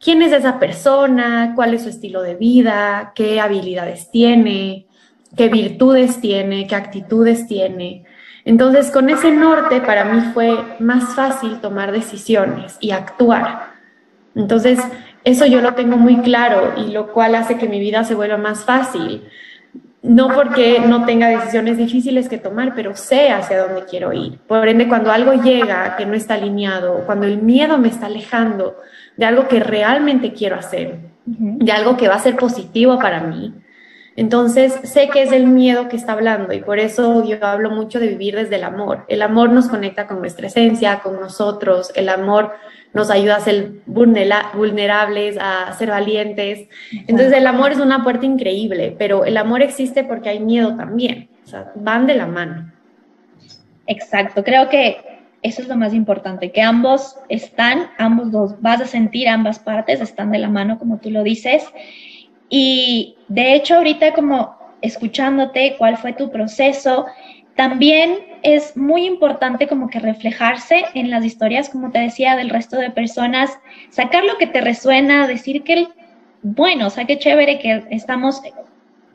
¿Quién 0.00 0.22
es 0.22 0.32
esa 0.32 0.58
persona? 0.58 1.52
¿Cuál 1.54 1.74
es 1.74 1.82
su 1.82 1.88
estilo 1.88 2.22
de 2.22 2.34
vida? 2.34 3.12
¿Qué 3.14 3.40
habilidades 3.40 4.10
tiene? 4.10 4.86
¿Qué 5.36 5.48
virtudes 5.48 6.20
tiene? 6.20 6.66
¿Qué 6.66 6.74
actitudes 6.74 7.46
tiene? 7.46 8.04
Entonces, 8.44 8.90
con 8.90 9.10
ese 9.10 9.32
norte 9.32 9.80
para 9.80 10.04
mí 10.04 10.20
fue 10.32 10.56
más 10.78 11.14
fácil 11.14 11.60
tomar 11.60 11.92
decisiones 11.92 12.76
y 12.80 12.92
actuar. 12.92 13.72
Entonces, 14.34 14.78
eso 15.24 15.46
yo 15.46 15.60
lo 15.60 15.74
tengo 15.74 15.96
muy 15.96 16.18
claro 16.18 16.74
y 16.76 16.92
lo 16.92 17.12
cual 17.12 17.34
hace 17.34 17.58
que 17.58 17.68
mi 17.68 17.80
vida 17.80 18.04
se 18.04 18.14
vuelva 18.14 18.36
más 18.36 18.64
fácil 18.64 19.24
no 20.06 20.28
porque 20.28 20.80
no 20.80 21.04
tenga 21.04 21.28
decisiones 21.28 21.76
difíciles 21.76 22.28
que 22.28 22.38
tomar, 22.38 22.74
pero 22.74 22.96
sé 22.96 23.30
hacia 23.30 23.62
dónde 23.62 23.84
quiero 23.84 24.12
ir. 24.12 24.38
Por 24.46 24.66
ende, 24.68 24.88
cuando 24.88 25.10
algo 25.10 25.32
llega 25.34 25.96
que 25.96 26.06
no 26.06 26.14
está 26.14 26.34
alineado, 26.34 27.02
cuando 27.06 27.26
el 27.26 27.42
miedo 27.42 27.78
me 27.78 27.88
está 27.88 28.06
alejando 28.06 28.76
de 29.16 29.24
algo 29.24 29.48
que 29.48 29.60
realmente 29.60 30.32
quiero 30.32 30.56
hacer, 30.56 30.98
de 31.24 31.72
algo 31.72 31.96
que 31.96 32.08
va 32.08 32.14
a 32.14 32.20
ser 32.20 32.36
positivo 32.36 32.98
para 32.98 33.20
mí, 33.20 33.52
entonces 34.16 34.72
sé 34.84 35.08
que 35.10 35.22
es 35.22 35.30
el 35.30 35.46
miedo 35.46 35.88
que 35.88 35.96
está 35.96 36.12
hablando 36.12 36.54
y 36.54 36.62
por 36.62 36.78
eso 36.78 37.22
yo 37.24 37.36
hablo 37.44 37.70
mucho 37.70 38.00
de 38.00 38.08
vivir 38.08 38.34
desde 38.34 38.56
el 38.56 38.64
amor. 38.64 39.04
El 39.08 39.20
amor 39.20 39.50
nos 39.50 39.68
conecta 39.68 40.06
con 40.06 40.20
nuestra 40.20 40.46
esencia, 40.46 41.00
con 41.00 41.20
nosotros, 41.20 41.92
el 41.94 42.08
amor 42.08 42.54
nos 42.94 43.10
ayuda 43.10 43.36
a 43.36 43.40
ser 43.40 43.72
vulnerables, 43.84 45.36
a 45.38 45.70
ser 45.74 45.90
valientes. 45.90 46.66
Entonces 46.92 47.34
el 47.34 47.46
amor 47.46 47.72
es 47.72 47.78
una 47.78 48.02
puerta 48.02 48.24
increíble, 48.24 48.96
pero 48.98 49.26
el 49.26 49.36
amor 49.36 49.60
existe 49.60 50.02
porque 50.02 50.30
hay 50.30 50.40
miedo 50.40 50.74
también, 50.76 51.28
o 51.44 51.48
sea, 51.48 51.72
van 51.74 52.06
de 52.06 52.14
la 52.14 52.26
mano. 52.26 52.72
Exacto, 53.86 54.42
creo 54.42 54.70
que 54.70 54.96
eso 55.42 55.60
es 55.60 55.68
lo 55.68 55.76
más 55.76 55.92
importante, 55.92 56.50
que 56.50 56.62
ambos 56.62 57.16
están, 57.28 57.90
ambos 57.98 58.32
dos, 58.32 58.60
vas 58.62 58.80
a 58.80 58.86
sentir 58.86 59.28
ambas 59.28 59.58
partes, 59.58 60.00
están 60.00 60.32
de 60.32 60.38
la 60.38 60.48
mano, 60.48 60.78
como 60.78 60.96
tú 60.98 61.10
lo 61.10 61.22
dices. 61.22 61.64
Y 62.48 63.16
de 63.28 63.54
hecho, 63.54 63.76
ahorita 63.76 64.12
como 64.12 64.56
escuchándote, 64.82 65.76
cuál 65.78 65.96
fue 65.96 66.12
tu 66.12 66.30
proceso, 66.30 67.06
también 67.56 68.18
es 68.42 68.76
muy 68.76 69.06
importante 69.06 69.66
como 69.66 69.88
que 69.88 69.98
reflejarse 69.98 70.84
en 70.94 71.10
las 71.10 71.24
historias, 71.24 71.70
como 71.70 71.90
te 71.90 71.98
decía, 71.98 72.36
del 72.36 72.50
resto 72.50 72.76
de 72.76 72.90
personas, 72.90 73.58
sacar 73.90 74.24
lo 74.24 74.36
que 74.36 74.46
te 74.46 74.60
resuena, 74.60 75.26
decir 75.26 75.62
que, 75.64 75.88
bueno, 76.42 76.86
o 76.86 76.90
sea, 76.90 77.06
qué 77.06 77.18
chévere 77.18 77.58
que 77.58 77.84
estamos 77.90 78.42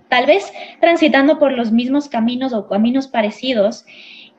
tal 0.10 0.26
vez 0.26 0.52
transitando 0.82 1.40
por 1.40 1.54
los 1.54 1.72
mismos 1.72 2.10
caminos 2.10 2.52
o 2.52 2.68
caminos 2.68 3.08
parecidos. 3.08 3.86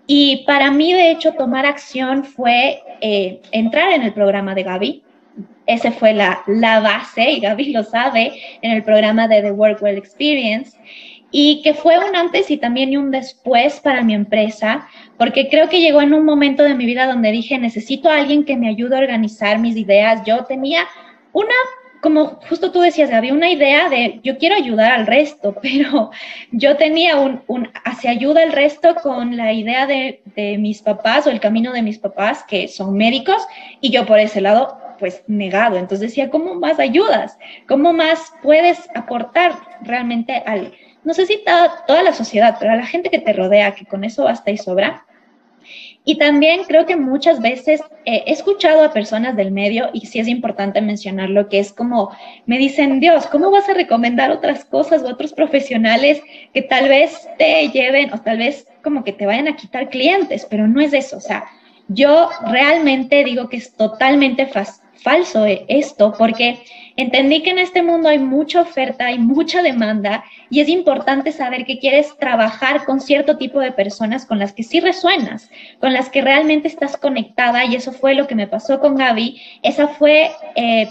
Y 0.06 0.44
para 0.46 0.70
mí, 0.70 0.92
de 0.92 1.12
hecho, 1.12 1.32
tomar 1.32 1.64
acción 1.64 2.24
fue 2.24 2.82
eh, 3.00 3.40
entrar 3.52 3.92
en 3.92 4.02
el 4.02 4.12
programa 4.12 4.54
de 4.54 4.64
Gaby. 4.64 5.02
Ese 5.66 5.92
fue 5.92 6.12
la, 6.12 6.42
la 6.46 6.80
base, 6.80 7.30
y 7.30 7.40
Gaby 7.40 7.72
lo 7.72 7.84
sabe, 7.84 8.32
en 8.62 8.72
el 8.72 8.82
programa 8.82 9.28
de 9.28 9.42
The 9.42 9.52
Work 9.52 9.82
Well 9.82 9.96
Experience. 9.96 10.76
y 11.34 11.62
que 11.62 11.72
fue 11.72 11.98
un 11.98 12.14
antes 12.14 12.50
y 12.50 12.58
también 12.58 12.96
un 12.96 13.10
después 13.10 13.80
para 13.80 14.02
mi 14.02 14.12
empresa, 14.12 14.86
porque 15.16 15.48
creo 15.48 15.68
que 15.68 15.80
llegó 15.80 16.02
en 16.02 16.12
un 16.12 16.26
momento 16.26 16.62
de 16.62 16.74
mi 16.74 16.84
vida 16.84 17.06
donde 17.06 17.32
dije, 17.32 17.58
necesito 17.58 18.10
a 18.10 18.18
alguien 18.18 18.44
que 18.44 18.56
me 18.56 18.68
ayude 18.68 18.96
a 18.96 19.00
organizar 19.00 19.58
mis 19.58 19.76
ideas. 19.76 20.22
Yo 20.26 20.44
tenía 20.44 20.86
una, 21.32 21.54
como 22.02 22.38
justo 22.48 22.70
tú 22.70 22.80
decías, 22.80 23.10
había 23.12 23.32
una 23.32 23.50
idea 23.50 23.88
de, 23.88 24.20
yo 24.22 24.36
quiero 24.36 24.56
ayudar 24.56 24.92
al 24.92 25.06
resto, 25.06 25.56
pero 25.62 26.10
yo 26.50 26.76
tenía 26.76 27.16
un, 27.16 27.40
un 27.46 27.70
hacia 27.82 28.10
ayuda 28.10 28.42
al 28.42 28.52
resto 28.52 28.94
con 28.96 29.34
la 29.38 29.54
idea 29.54 29.86
de, 29.86 30.20
de 30.36 30.58
mis 30.58 30.82
papás 30.82 31.26
o 31.26 31.30
el 31.30 31.40
camino 31.40 31.72
de 31.72 31.80
mis 31.80 31.98
papás, 31.98 32.44
que 32.46 32.68
son 32.68 32.94
médicos, 32.94 33.42
y 33.80 33.88
yo 33.88 34.04
por 34.04 34.18
ese 34.18 34.42
lado 34.42 34.81
pues 35.02 35.24
negado. 35.26 35.78
Entonces 35.78 36.10
decía, 36.10 36.30
¿cómo 36.30 36.54
más 36.54 36.78
ayudas? 36.78 37.36
¿Cómo 37.66 37.92
más 37.92 38.32
puedes 38.40 38.88
aportar 38.94 39.52
realmente 39.80 40.44
al, 40.46 40.72
no 41.02 41.12
sé 41.12 41.26
si 41.26 41.42
toda, 41.44 42.04
la 42.04 42.12
sociedad, 42.12 42.56
pero 42.60 42.70
a 42.70 42.76
la 42.76 42.86
gente 42.86 43.10
que 43.10 43.18
te 43.18 43.32
rodea, 43.32 43.74
que 43.74 43.84
con 43.84 44.04
eso 44.04 44.22
basta 44.22 44.52
y 44.52 44.58
sobra. 44.58 45.04
Y 46.04 46.18
también 46.18 46.62
creo 46.68 46.86
que 46.86 46.94
muchas 46.94 47.40
veces 47.40 47.82
he 48.04 48.30
escuchado 48.30 48.84
a 48.84 48.92
personas 48.92 49.34
del 49.34 49.50
medio, 49.50 49.90
y 49.92 50.06
sí 50.06 50.20
es 50.20 50.28
importante 50.28 50.80
mencionarlo, 50.80 51.48
que 51.48 51.58
es 51.58 51.72
como, 51.72 52.16
me 52.46 52.58
dicen, 52.58 53.00
Dios, 53.00 53.26
¿cómo 53.26 53.50
vas 53.50 53.68
a 53.68 53.74
recomendar 53.74 54.30
otras 54.30 54.64
cosas 54.64 55.02
o 55.02 55.08
otros 55.08 55.32
profesionales 55.32 56.22
que 56.54 56.62
tal 56.62 56.88
vez 56.88 57.28
te 57.38 57.68
lleven 57.70 58.12
o 58.12 58.18
tal 58.18 58.38
vez 58.38 58.68
como 58.84 59.02
que 59.02 59.12
te 59.12 59.26
vayan 59.26 59.48
a 59.48 59.56
quitar 59.56 59.88
clientes? 59.88 60.46
Pero 60.48 60.68
no 60.68 60.80
es 60.80 60.92
eso, 60.92 61.16
o 61.16 61.20
sea, 61.20 61.46
yo 61.88 62.30
realmente 62.46 63.24
digo 63.24 63.48
que 63.48 63.56
es 63.56 63.74
totalmente 63.74 64.46
falso 65.02 65.44
esto, 65.46 66.14
porque 66.16 66.62
entendí 66.96 67.42
que 67.42 67.50
en 67.50 67.58
este 67.58 67.82
mundo 67.82 68.08
hay 68.08 68.18
mucha 68.18 68.60
oferta, 68.60 69.06
hay 69.06 69.18
mucha 69.18 69.62
demanda 69.62 70.24
y 70.50 70.60
es 70.60 70.68
importante 70.68 71.32
saber 71.32 71.64
que 71.64 71.78
quieres 71.78 72.16
trabajar 72.18 72.84
con 72.84 73.00
cierto 73.00 73.36
tipo 73.36 73.60
de 73.60 73.72
personas 73.72 74.26
con 74.26 74.38
las 74.38 74.52
que 74.52 74.62
sí 74.62 74.80
resuenas, 74.80 75.50
con 75.80 75.92
las 75.92 76.08
que 76.08 76.22
realmente 76.22 76.68
estás 76.68 76.96
conectada 76.96 77.64
y 77.64 77.74
eso 77.74 77.92
fue 77.92 78.14
lo 78.14 78.26
que 78.26 78.34
me 78.34 78.46
pasó 78.46 78.80
con 78.80 78.96
Gaby. 78.96 79.40
Esa 79.62 79.88
fue... 79.88 80.30
Eh, 80.56 80.88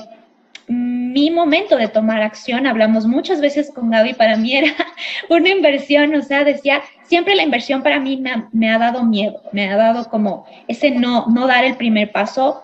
mi 0.67 1.29
momento 1.29 1.75
de 1.75 1.89
tomar 1.89 2.21
acción, 2.21 2.65
hablamos 2.65 3.05
muchas 3.05 3.41
veces 3.41 3.71
con 3.75 3.89
Gaby, 3.89 4.13
para 4.13 4.37
mí 4.37 4.55
era 4.55 4.71
una 5.29 5.49
inversión, 5.49 6.15
o 6.15 6.21
sea, 6.21 6.45
decía, 6.45 6.81
siempre 7.03 7.35
la 7.35 7.43
inversión 7.43 7.83
para 7.83 7.99
mí 7.99 8.15
me 8.15 8.31
ha, 8.31 8.47
me 8.53 8.71
ha, 8.71 8.77
dado 8.77 9.03
miedo, 9.03 9.41
me 9.51 9.69
ha 9.69 9.75
dado 9.75 10.07
como 10.09 10.45
ese 10.69 10.91
no, 10.91 11.27
no 11.27 11.45
dar 11.45 11.65
el 11.65 11.75
primer 11.75 12.13
paso 12.13 12.63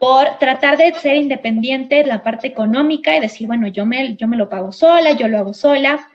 por 0.00 0.38
tratar 0.38 0.78
de 0.78 0.94
ser 0.94 1.16
independiente 1.16 2.00
en 2.00 2.08
la 2.08 2.22
parte 2.22 2.46
económica 2.46 3.14
y 3.14 3.20
decir, 3.20 3.46
bueno, 3.46 3.68
yo 3.68 3.84
me, 3.84 4.16
yo 4.16 4.26
me 4.26 4.38
lo 4.38 4.48
pago 4.48 4.72
sola, 4.72 5.12
yo 5.12 5.28
lo 5.28 5.38
hago 5.38 5.52
sola. 5.52 6.08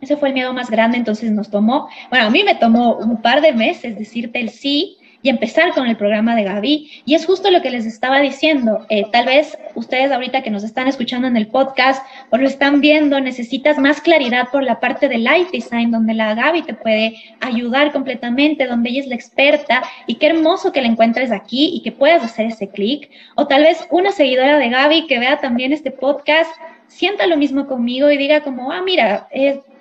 Ese 0.00 0.16
fue 0.16 0.28
el 0.28 0.34
miedo 0.34 0.52
más 0.52 0.70
grande, 0.70 0.98
entonces 0.98 1.32
nos 1.32 1.50
tomó, 1.50 1.88
bueno, 2.10 2.26
a 2.26 2.30
mí 2.30 2.44
me 2.44 2.54
tomó 2.54 2.96
un 2.96 3.20
par 3.20 3.40
de 3.40 3.52
meses 3.52 3.98
decirte 3.98 4.38
el 4.38 4.50
sí, 4.50 4.98
y 5.24 5.30
empezar 5.30 5.72
con 5.72 5.86
el 5.86 5.96
programa 5.96 6.36
de 6.36 6.44
Gaby. 6.44 7.02
Y 7.06 7.14
es 7.14 7.24
justo 7.24 7.50
lo 7.50 7.62
que 7.62 7.70
les 7.70 7.86
estaba 7.86 8.20
diciendo. 8.20 8.84
Eh, 8.90 9.06
tal 9.10 9.24
vez 9.24 9.56
ustedes 9.74 10.12
ahorita 10.12 10.42
que 10.42 10.50
nos 10.50 10.62
están 10.62 10.86
escuchando 10.86 11.26
en 11.26 11.38
el 11.38 11.46
podcast 11.46 12.06
o 12.28 12.36
lo 12.36 12.46
están 12.46 12.82
viendo, 12.82 13.18
necesitas 13.20 13.78
más 13.78 14.02
claridad 14.02 14.50
por 14.52 14.62
la 14.62 14.80
parte 14.80 15.08
de 15.08 15.16
light 15.16 15.50
design, 15.50 15.90
donde 15.90 16.12
la 16.12 16.34
Gaby 16.34 16.62
te 16.64 16.74
puede 16.74 17.16
ayudar 17.40 17.90
completamente, 17.90 18.66
donde 18.66 18.90
ella 18.90 19.00
es 19.00 19.06
la 19.06 19.14
experta. 19.14 19.82
Y 20.06 20.16
qué 20.16 20.26
hermoso 20.26 20.72
que 20.72 20.82
la 20.82 20.88
encuentres 20.88 21.32
aquí 21.32 21.70
y 21.74 21.80
que 21.80 21.90
puedas 21.90 22.22
hacer 22.22 22.44
ese 22.44 22.68
clic. 22.68 23.08
O 23.34 23.46
tal 23.46 23.62
vez 23.62 23.86
una 23.90 24.12
seguidora 24.12 24.58
de 24.58 24.68
Gaby 24.68 25.06
que 25.06 25.18
vea 25.18 25.40
también 25.40 25.72
este 25.72 25.90
podcast, 25.90 26.50
sienta 26.86 27.26
lo 27.26 27.38
mismo 27.38 27.66
conmigo 27.66 28.10
y 28.10 28.18
diga 28.18 28.42
como, 28.42 28.72
ah, 28.72 28.82
mira, 28.82 29.26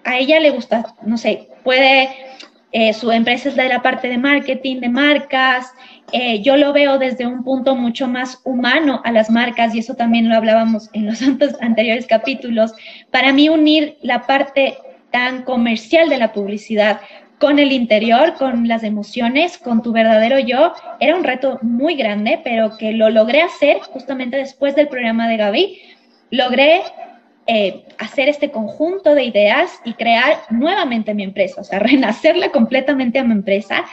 a 0.06 0.18
ella 0.18 0.40
le 0.40 0.52
gusta, 0.52 0.96
no 1.06 1.18
sé, 1.18 1.50
puede 1.66 2.08
eh, 2.74 2.92
su 2.94 3.12
empresa 3.12 3.50
es 3.50 3.56
de 3.56 3.70
la 3.70 3.84
parte 3.84 4.10
de 4.10 4.18
marketing, 4.18 4.82
de 4.82 4.90
marcas. 4.90 5.72
Eh, 6.12 6.42
yo 6.42 6.58
lo 6.58 6.74
veo 6.74 6.98
desde 6.98 7.28
un 7.28 7.44
punto 7.44 7.76
mucho 7.76 8.08
más 8.08 8.42
humano 8.44 9.00
a 9.06 9.12
las 9.12 9.30
marcas 9.30 9.76
y 9.76 9.80
eso 9.80 9.94
también 9.94 10.28
lo 10.28 10.36
hablábamos 10.36 10.90
en 10.94 11.06
los 11.06 11.22
anteriores 11.62 12.08
capítulos. 12.08 12.74
Para 13.12 13.32
mí 13.32 13.48
unir 13.48 13.98
la 14.02 14.26
parte 14.26 14.76
tan 15.12 15.44
comercial 15.44 16.10
de 16.10 16.18
la 16.18 16.34
publicidad 16.34 17.00
con 17.38 17.60
el 17.60 17.72
interior, 17.72 18.34
con 18.34 18.68
las 18.68 18.84
emociones, 18.84 19.60
con 19.60 19.84
tu 19.84 19.92
verdadero 19.92 20.40
yo, 20.40 20.74
era 21.00 21.16
un 21.16 21.24
reto 21.24 21.60
muy 21.62 21.96
grande, 21.96 22.40
pero 22.44 22.76
que 22.78 22.94
lo 22.94 23.12
logré 23.12 23.44
hacer 23.44 23.82
justamente 23.82 24.38
después 24.38 24.76
del 24.76 24.88
programa 24.88 25.28
de 25.28 25.38
Gaby. 25.38 25.80
Logré 26.32 26.82
eh, 27.46 27.86
hacer 27.98 28.30
este 28.30 28.52
conjunto 28.52 29.16
de 29.16 29.26
ideas 29.26 29.80
y 29.84 29.94
crear 29.94 30.40
nuevamente 30.50 31.14
mi 31.14 31.24
empresa, 31.24 31.62
o 31.62 31.64
sea, 31.64 31.80
renacerla 31.80 32.50
completamente 32.52 33.20
a 33.20 33.24
mi 33.24 33.34
empresa. 33.34 33.84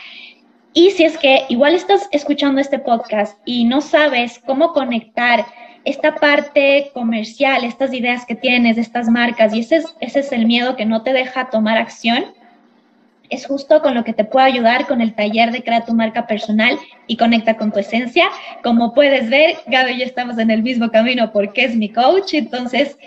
Y 0.72 0.90
si 0.92 1.04
es 1.04 1.18
que 1.18 1.46
igual 1.48 1.74
estás 1.74 2.08
escuchando 2.12 2.60
este 2.60 2.78
podcast 2.78 3.36
y 3.44 3.64
no 3.64 3.80
sabes 3.80 4.40
cómo 4.46 4.72
conectar 4.72 5.44
esta 5.84 6.14
parte 6.14 6.90
comercial, 6.94 7.64
estas 7.64 7.92
ideas 7.92 8.24
que 8.24 8.36
tienes, 8.36 8.78
estas 8.78 9.08
marcas, 9.08 9.52
y 9.52 9.60
ese 9.60 9.76
es, 9.76 9.96
ese 10.00 10.20
es 10.20 10.30
el 10.30 10.46
miedo 10.46 10.76
que 10.76 10.84
no 10.84 11.02
te 11.02 11.12
deja 11.12 11.50
tomar 11.50 11.78
acción, 11.78 12.26
es 13.30 13.46
justo 13.46 13.80
con 13.80 13.94
lo 13.94 14.04
que 14.04 14.12
te 14.12 14.24
puedo 14.24 14.44
ayudar 14.44 14.86
con 14.86 15.00
el 15.00 15.14
taller 15.14 15.52
de 15.52 15.62
Crea 15.62 15.84
tu 15.84 15.94
marca 15.94 16.26
personal 16.26 16.78
y 17.06 17.16
conecta 17.16 17.56
con 17.56 17.72
tu 17.72 17.78
esencia. 17.78 18.26
Como 18.62 18.92
puedes 18.92 19.30
ver, 19.30 19.56
Gaby 19.68 19.92
y 19.92 19.98
yo 20.00 20.04
estamos 20.04 20.36
en 20.38 20.50
el 20.50 20.62
mismo 20.62 20.90
camino 20.90 21.32
porque 21.32 21.64
es 21.64 21.76
mi 21.76 21.88
coach, 21.88 22.34
entonces 22.34 22.98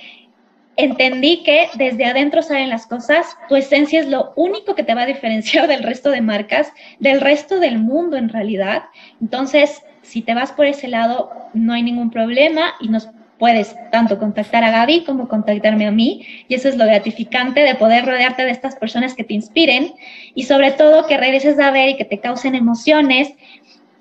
entendí 0.76 1.44
que 1.44 1.70
desde 1.76 2.06
adentro 2.06 2.42
salen 2.42 2.70
las 2.70 2.88
cosas, 2.88 3.38
tu 3.48 3.56
esencia 3.56 4.00
es 4.00 4.08
lo 4.08 4.34
único 4.36 4.76
que 4.76 4.84
te 4.84 4.96
va 4.96 5.04
a 5.04 5.08
diferenciar 5.08 5.68
del 5.68 5.84
resto 5.84 6.10
de 6.10 6.22
marcas, 6.22 6.72
del 7.00 7.22
resto 7.22 7.60
del 7.60 7.80
mundo 7.80 8.18
en 8.18 8.30
realidad. 8.30 8.84
Entonces, 9.22 9.84
si 10.02 10.22
te 10.22 10.34
vas 10.34 10.52
por 10.52 10.66
ese 10.66 10.88
lado, 10.88 11.32
no 11.54 11.74
hay 11.74 11.84
ningún 11.84 12.10
problema 12.10 12.74
y 12.80 12.90
nos 12.90 13.10
puedes 13.38 13.76
tanto 13.92 14.20
contactar 14.20 14.64
a 14.64 14.72
Gaby 14.72 15.04
como 15.06 15.28
contactarme 15.28 15.86
a 15.86 15.92
mí. 15.92 16.26
Y 16.48 16.56
eso 16.56 16.70
es 16.70 16.78
lo 16.78 16.86
gratificante 16.86 17.62
de 17.62 17.76
poder 17.76 18.06
rodearte 18.06 18.46
de 18.46 18.52
estas 18.52 18.76
personas 18.76 19.16
que 19.16 19.24
te 19.24 19.34
inspiren 19.34 19.94
y 20.34 20.44
sobre 20.44 20.72
todo 20.72 21.08
que 21.08 21.18
regreses 21.18 21.60
a 21.60 21.72
ver 21.72 21.90
y 21.90 21.98
que 21.98 22.06
te 22.06 22.20
causen 22.20 22.56
emociones, 22.56 23.34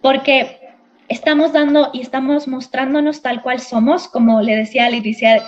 porque 0.00 0.60
estamos 1.08 1.52
dando 1.52 1.90
y 1.92 2.00
estamos 2.00 2.48
mostrándonos 2.48 3.22
tal 3.22 3.42
cual 3.42 3.60
somos, 3.60 4.08
como 4.08 4.40
le 4.42 4.56
decía 4.56 4.86
al 4.86 4.94
iniciar 4.94 5.42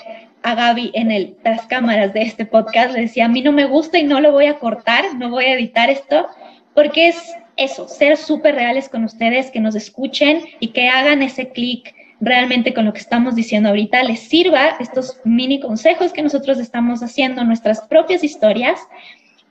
a 0.44 0.54
Gaby 0.54 0.92
en 0.94 1.11
el 1.11 1.37
tras 1.42 1.66
cámaras 1.66 2.12
de 2.12 2.22
este 2.22 2.44
podcast, 2.44 2.94
le 2.94 3.00
decía, 3.00 3.24
a 3.24 3.28
mí 3.28 3.40
no 3.40 3.50
me 3.50 3.64
gusta 3.64 3.98
y 3.98 4.04
no 4.04 4.20
lo 4.20 4.30
voy 4.30 4.46
a 4.46 4.59
cortar, 4.59 5.16
no 5.16 5.30
voy 5.30 5.46
a 5.46 5.54
editar 5.54 5.88
esto, 5.88 6.28
porque 6.74 7.09
es 7.09 7.35
eso, 7.57 7.88
ser 7.88 8.18
súper 8.18 8.54
reales 8.54 8.90
con 8.90 9.04
ustedes, 9.04 9.50
que 9.50 9.61
nos 9.61 9.74
escuchen 9.74 10.42
y 10.61 10.68
que 10.68 10.88
hagan 10.88 11.22
ese 11.22 11.48
clic 11.48 11.94
realmente 12.20 12.74
con 12.74 12.85
lo 12.85 12.92
que 12.92 13.00
estamos 13.00 13.35
diciendo 13.35 13.70
ahorita, 13.70 14.02
les 14.02 14.20
sirva 14.20 14.76
estos 14.80 15.18
mini 15.24 15.61
consejos 15.61 16.12
que 16.12 16.22
nosotros 16.22 16.59
estamos 16.59 17.02
haciendo, 17.02 17.42
nuestras 17.44 17.80
propias 17.80 18.22
historias. 18.22 18.80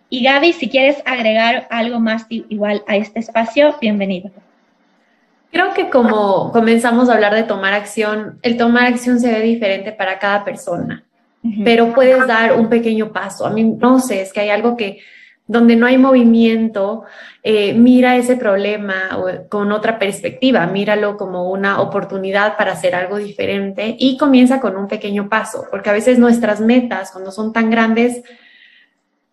Y 0.10 0.24
Gaby, 0.24 0.54
si 0.54 0.70
quieres 0.70 1.02
agregar 1.06 1.68
algo 1.72 2.00
más 2.00 2.28
igual 2.30 2.84
a 2.88 2.98
este 2.98 3.20
espacio, 3.20 3.76
bienvenido. 3.82 4.32
Creo 5.54 5.72
que 5.76 5.92
como 5.92 6.52
comenzamos 6.52 7.10
a 7.10 7.14
hablar 7.14 7.36
de 7.36 7.44
tomar 7.44 7.74
acción, 7.74 8.40
el 8.42 8.58
tomar 8.58 8.88
acción 8.88 9.20
se 9.20 9.32
ve 9.32 9.42
diferente 9.42 9.92
para 9.92 10.18
cada 10.18 10.44
persona, 10.44 11.06
pero 11.64 11.94
puedes 11.94 12.26
dar 12.26 12.58
un 12.58 12.70
pequeño 12.70 13.12
paso. 13.12 13.46
A 13.46 13.52
mí 13.52 13.64
no 13.64 14.00
sé, 14.00 14.24
es 14.24 14.34
que 14.34 14.40
hay 14.40 14.50
algo 14.50 14.76
que 14.76 15.02
donde 15.46 15.76
no 15.76 15.86
hay 15.86 16.00
movimiento, 16.00 17.04
eh, 17.44 17.76
mira 17.76 18.16
ese 18.16 18.36
problema 18.36 19.16
con 19.48 19.72
otra 19.72 20.00
perspectiva, 20.00 20.66
míralo 20.66 21.18
como 21.18 21.52
una 21.52 21.82
oportunidad 21.82 22.58
para 22.58 22.72
hacer 22.72 22.96
algo 22.96 23.18
diferente 23.18 23.96
y 24.00 24.18
comienza 24.18 24.60
con 24.60 24.76
un 24.76 24.88
pequeño 24.88 25.30
paso, 25.30 25.68
porque 25.70 25.92
a 25.92 25.94
veces 25.94 26.18
nuestras 26.18 26.62
metas, 26.62 27.12
cuando 27.12 27.32
son 27.32 27.54
tan 27.54 27.70
grandes, 27.70 28.24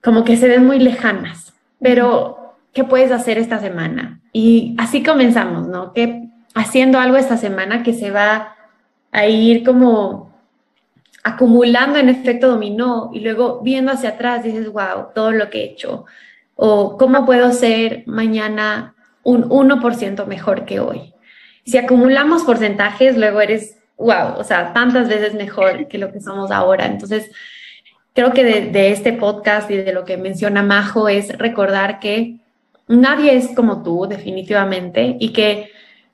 como 0.03 0.23
que 0.25 0.37
se 0.37 0.49
ven 0.49 0.67
muy 0.67 0.81
lejanas, 0.81 1.55
pero 1.81 2.40
¿qué 2.73 2.85
puedes 2.85 3.13
hacer 3.13 3.39
esta 3.39 3.59
semana? 3.59 4.21
Y 4.33 4.75
así 4.79 5.03
comenzamos, 5.03 5.69
¿no? 5.69 5.93
Que 5.93 6.29
haciendo 6.55 6.99
algo 6.99 7.17
esta 7.17 7.37
semana 7.37 7.83
que 7.83 7.93
se 7.93 8.11
va 8.11 8.57
a 9.13 9.27
ir 9.27 9.65
como 9.65 10.31
acumulando 11.23 11.99
en 11.99 12.09
efecto 12.09 12.49
dominó 12.49 13.11
y 13.13 13.21
luego 13.21 13.61
viendo 13.63 13.93
hacia 13.93 14.11
atrás 14.11 14.43
dices, 14.43 14.73
wow, 14.73 15.09
todo 15.15 15.33
lo 15.33 15.51
que 15.51 15.61
he 15.61 15.65
hecho. 15.65 16.07
O 16.55 16.97
cómo 16.97 17.27
puedo 17.27 17.53
ser 17.53 18.05
mañana 18.07 18.95
un 19.23 19.49
1% 19.49 20.27
mejor 20.27 20.65
que 20.65 20.81
hoy. 20.81 21.15
Si 21.65 21.77
acumulamos 21.77 22.43
porcentajes, 22.45 23.17
luego 23.17 23.41
eres, 23.41 23.77
wow, 23.97 24.39
o 24.39 24.45
sea, 24.45 24.73
tantas 24.73 25.09
veces 25.09 25.35
mejor 25.35 25.89
que 25.89 25.99
lo 25.99 26.11
que 26.11 26.21
somos 26.21 26.51
ahora. 26.51 26.87
Entonces, 26.87 27.31
creo 28.15 28.33
que 28.33 28.45
de, 28.45 28.71
de 28.71 28.93
este 28.93 29.13
podcast 29.13 29.71
y 29.71 29.77
de 29.77 29.93
lo 29.93 30.05
que 30.05 30.17
menciona 30.17 30.63
Majo 30.63 31.09
es 31.09 31.37
recordar 31.37 32.01
que 32.01 32.40
nadie 32.91 33.37
es 33.37 33.49
como 33.55 33.83
tú, 33.83 34.07
definitivamente, 34.07 35.17
y 35.19 35.33
que 35.33 35.71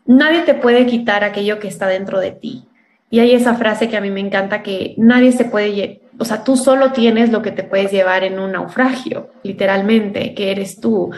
nadie 0.07 0.43
te 0.43 0.55
puede 0.55 0.87
quitar 0.87 1.25
aquello 1.25 1.59
que 1.59 1.69
está 1.69 1.89
dentro 1.89 2.21
de 2.21 2.31
ti. 2.31 2.65
Y 3.11 3.21
hay 3.21 3.33
esa 3.33 3.55
frase 3.55 3.89
que 3.89 3.97
a 3.97 4.01
mí 4.01 4.11
me 4.11 4.21
encanta, 4.21 4.63
que 4.63 4.95
nadie 4.97 5.33
se 5.33 5.45
puede 5.45 6.01
o 6.19 6.25
sea, 6.25 6.45
tú 6.45 6.57
solo 6.57 6.93
tienes 6.93 7.31
lo 7.31 7.43
que 7.43 7.51
te 7.51 7.63
puedes 7.63 7.93
llevar 7.93 8.25
en 8.25 8.39
un 8.39 8.53
naufragio, 8.53 9.31
literalmente, 9.43 10.35
que 10.35 10.51
eres 10.51 10.81
tú, 10.81 11.11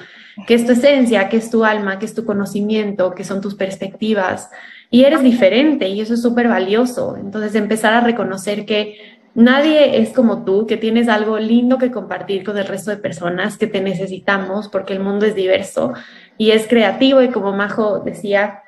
que 0.46 0.54
es 0.54 0.66
tu 0.66 0.72
esencia, 0.72 1.28
que 1.28 1.36
es 1.36 1.50
tu 1.50 1.64
alma, 1.64 1.98
que 1.98 2.06
es 2.06 2.14
tu 2.14 2.24
conocimiento, 2.24 3.14
que 3.14 3.24
son 3.24 3.40
tus 3.40 3.54
perspectivas. 3.54 4.50
Y 4.90 5.04
eres 5.04 5.22
diferente 5.22 5.88
y 5.88 6.00
eso 6.00 6.14
es 6.14 6.22
súper 6.22 6.48
valioso. 6.48 7.16
Entonces, 7.16 7.54
empezar 7.54 7.94
a 7.94 8.00
reconocer 8.00 8.64
que 8.64 9.17
nadie 9.38 10.03
es 10.03 10.11
como 10.11 10.44
tú, 10.44 10.66
que 10.66 10.77
tienes 10.77 11.09
algo 11.09 11.38
lindo 11.38 11.79
que 11.79 11.92
compartir 11.92 12.44
con 12.44 12.59
el 12.59 12.66
resto 12.66 12.90
de 12.90 12.96
personas, 12.96 13.57
que 13.57 13.68
te 13.68 13.81
necesitamos 13.81 14.68
porque 14.68 14.92
el 14.92 15.01
mundo 15.01 15.27
es 15.27 15.35
diverso 15.35 15.94
y 16.37 16.51
es 16.51 16.66
creativo 16.66 17.22
y 17.22 17.29
como 17.29 17.53
Majo 17.53 18.01
decía, 18.01 18.62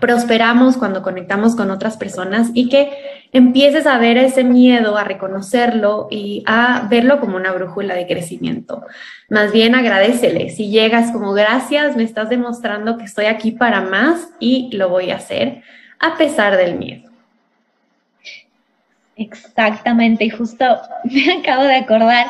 prosperamos 0.00 0.76
cuando 0.76 1.02
conectamos 1.02 1.54
con 1.54 1.70
otras 1.70 1.96
personas 1.96 2.50
y 2.54 2.68
que 2.68 2.90
empieces 3.32 3.86
a 3.86 3.98
ver 3.98 4.16
ese 4.16 4.42
miedo, 4.42 4.96
a 4.96 5.04
reconocerlo 5.04 6.08
y 6.10 6.42
a 6.46 6.88
verlo 6.90 7.20
como 7.20 7.36
una 7.36 7.52
brújula 7.52 7.94
de 7.94 8.08
crecimiento. 8.08 8.82
Más 9.28 9.52
bien 9.52 9.76
agradecele. 9.76 10.50
Si 10.50 10.70
llegas 10.70 11.12
como 11.12 11.32
gracias, 11.34 11.96
me 11.96 12.02
estás 12.02 12.28
demostrando 12.28 12.98
que 12.98 13.04
estoy 13.04 13.26
aquí 13.26 13.52
para 13.52 13.82
más 13.82 14.30
y 14.40 14.70
lo 14.72 14.88
voy 14.88 15.12
a 15.12 15.16
hacer 15.16 15.62
a 16.00 16.16
pesar 16.16 16.56
del 16.56 16.76
miedo. 16.78 17.09
Exactamente, 19.20 20.24
y 20.24 20.30
justo 20.30 20.64
me 21.04 21.30
acabo 21.34 21.64
de 21.64 21.74
acordar, 21.74 22.26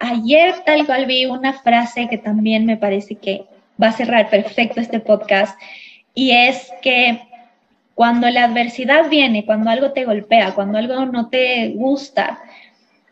ayer 0.00 0.52
tal 0.66 0.84
cual 0.84 1.06
vi 1.06 1.26
una 1.26 1.52
frase 1.52 2.08
que 2.08 2.18
también 2.18 2.66
me 2.66 2.76
parece 2.76 3.14
que 3.14 3.44
va 3.80 3.88
a 3.88 3.92
cerrar 3.92 4.28
perfecto 4.28 4.80
este 4.80 4.98
podcast 4.98 5.56
y 6.14 6.32
es 6.32 6.72
que 6.82 7.22
cuando 7.94 8.28
la 8.30 8.44
adversidad 8.44 9.08
viene, 9.08 9.46
cuando 9.46 9.70
algo 9.70 9.92
te 9.92 10.04
golpea, 10.04 10.54
cuando 10.54 10.78
algo 10.78 11.06
no 11.06 11.28
te 11.28 11.68
gusta, 11.76 12.40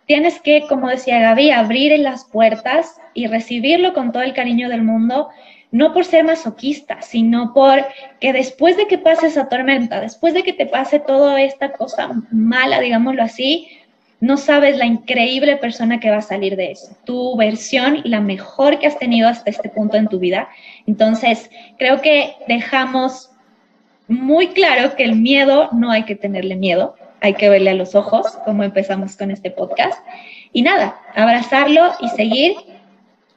tienes 0.06 0.40
que, 0.40 0.66
como 0.68 0.88
decía 0.88 1.20
Gaby, 1.20 1.52
abrir 1.52 1.96
las 2.00 2.24
puertas 2.24 3.00
y 3.14 3.28
recibirlo 3.28 3.94
con 3.94 4.10
todo 4.10 4.24
el 4.24 4.34
cariño 4.34 4.68
del 4.68 4.82
mundo, 4.82 5.28
no 5.70 5.92
por 5.92 6.04
ser 6.04 6.24
masoquista, 6.24 7.02
sino 7.02 7.52
por 7.52 7.84
que 8.20 8.32
después 8.32 8.76
de 8.76 8.86
que 8.86 8.98
pase 8.98 9.26
esa 9.26 9.48
tormenta, 9.48 10.00
después 10.00 10.34
de 10.34 10.42
que 10.42 10.52
te 10.52 10.66
pase 10.66 11.00
toda 11.00 11.42
esta 11.42 11.72
cosa 11.72 12.10
mala, 12.30 12.80
digámoslo 12.80 13.22
así, 13.22 13.68
no 14.20 14.36
sabes 14.36 14.78
la 14.78 14.86
increíble 14.86 15.56
persona 15.56 16.00
que 16.00 16.10
va 16.10 16.18
a 16.18 16.22
salir 16.22 16.56
de 16.56 16.72
eso, 16.72 16.96
tu 17.04 17.36
versión, 17.36 18.00
la 18.04 18.20
mejor 18.20 18.78
que 18.78 18.86
has 18.86 18.98
tenido 18.98 19.28
hasta 19.28 19.50
este 19.50 19.68
punto 19.68 19.96
en 19.96 20.08
tu 20.08 20.18
vida. 20.18 20.48
Entonces, 20.86 21.50
creo 21.78 22.00
que 22.00 22.34
dejamos 22.48 23.30
muy 24.08 24.48
claro 24.48 24.96
que 24.96 25.04
el 25.04 25.16
miedo 25.16 25.68
no 25.72 25.90
hay 25.90 26.04
que 26.04 26.14
tenerle 26.16 26.56
miedo, 26.56 26.96
hay 27.20 27.34
que 27.34 27.48
verle 27.48 27.70
a 27.70 27.74
los 27.74 27.94
ojos, 27.94 28.26
como 28.44 28.62
empezamos 28.62 29.16
con 29.16 29.30
este 29.30 29.50
podcast. 29.50 29.98
Y 30.52 30.62
nada, 30.62 30.98
abrazarlo 31.14 31.92
y 32.00 32.08
seguir 32.10 32.54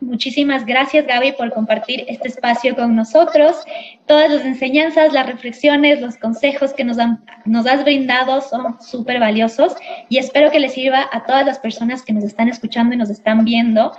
Muchísimas 0.01 0.65
gracias, 0.65 1.05
Gaby, 1.05 1.33
por 1.33 1.51
compartir 1.51 2.05
este 2.07 2.29
espacio 2.29 2.73
con 2.73 2.95
nosotros. 2.95 3.57
Todas 4.05 4.31
las 4.31 4.45
enseñanzas, 4.45 5.11
las 5.11 5.27
reflexiones, 5.27 5.99
los 5.99 6.15
consejos 6.15 6.73
que 6.73 6.85
nos, 6.85 6.95
nos 7.43 7.67
has 7.67 7.83
brindado 7.83 8.39
son 8.39 8.81
súper 8.81 9.19
valiosos 9.19 9.75
y 10.07 10.17
espero 10.17 10.51
que 10.51 10.61
les 10.61 10.73
sirva 10.73 11.09
a 11.11 11.25
todas 11.25 11.45
las 11.45 11.59
personas 11.59 12.01
que 12.03 12.13
nos 12.13 12.23
están 12.23 12.47
escuchando 12.47 12.95
y 12.95 12.97
nos 12.97 13.09
están 13.09 13.43
viendo. 13.43 13.91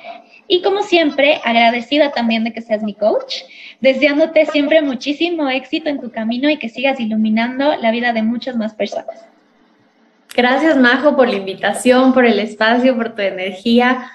Y 0.49 0.63
como 0.63 0.83
siempre, 0.83 1.39
agradecida 1.45 2.13
también 2.13 2.45
de 2.45 2.55
que 2.55 2.63
seas 2.63 2.83
mi 2.83 2.95
coach, 2.95 3.43
deseándote 3.83 4.47
siempre 4.47 4.81
muchísimo 4.81 5.51
éxito 5.51 5.91
en 5.91 6.01
tu 6.01 6.11
camino 6.11 6.49
y 6.49 6.57
que 6.57 6.71
sigas 6.71 6.99
iluminando 6.99 7.77
la 7.77 7.91
vida 7.91 8.15
de 8.15 8.23
muchas 8.23 8.57
más 8.57 8.73
personas. 8.73 9.27
Gracias, 10.35 10.79
Majo, 10.79 11.15
por 11.15 11.29
la 11.29 11.37
invitación, 11.37 12.15
por 12.15 12.25
el 12.25 12.39
espacio, 12.39 12.97
por 12.97 13.15
tu 13.15 13.21
energía 13.21 14.11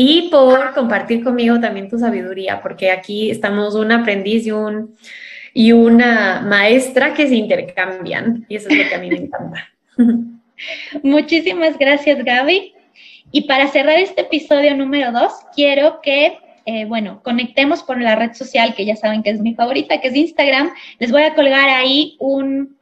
y 0.00 0.28
por 0.30 0.74
compartir 0.74 1.24
conmigo 1.24 1.58
también 1.58 1.88
tu 1.88 1.98
sabiduría, 1.98 2.60
porque 2.62 2.92
aquí 2.92 3.32
estamos 3.32 3.74
un 3.74 3.90
aprendiz 3.90 4.46
y, 4.46 4.52
un, 4.52 4.94
y 5.52 5.72
una 5.72 6.40
maestra 6.40 7.14
que 7.14 7.26
se 7.26 7.34
intercambian 7.34 8.46
y 8.48 8.54
eso 8.54 8.68
es 8.68 8.78
lo 8.78 8.88
que 8.88 8.94
a 8.94 8.98
mí 9.00 9.10
me 9.10 9.16
encanta. 9.16 9.68
Muchísimas 11.02 11.76
gracias, 11.76 12.24
Gaby. 12.24 12.74
Y 13.32 13.48
para 13.48 13.66
cerrar 13.66 13.98
este 13.98 14.20
episodio 14.20 14.76
número 14.76 15.10
dos, 15.10 15.32
quiero 15.52 16.00
que, 16.00 16.38
eh, 16.64 16.84
bueno, 16.84 17.20
conectemos 17.24 17.82
por 17.82 18.00
la 18.00 18.14
red 18.14 18.34
social 18.34 18.76
que 18.76 18.84
ya 18.84 18.94
saben 18.94 19.24
que 19.24 19.30
es 19.30 19.40
mi 19.40 19.56
favorita, 19.56 20.00
que 20.00 20.06
es 20.06 20.14
Instagram. 20.14 20.70
Les 21.00 21.10
voy 21.10 21.24
a 21.24 21.34
colgar 21.34 21.68
ahí 21.70 22.16
un 22.20 22.77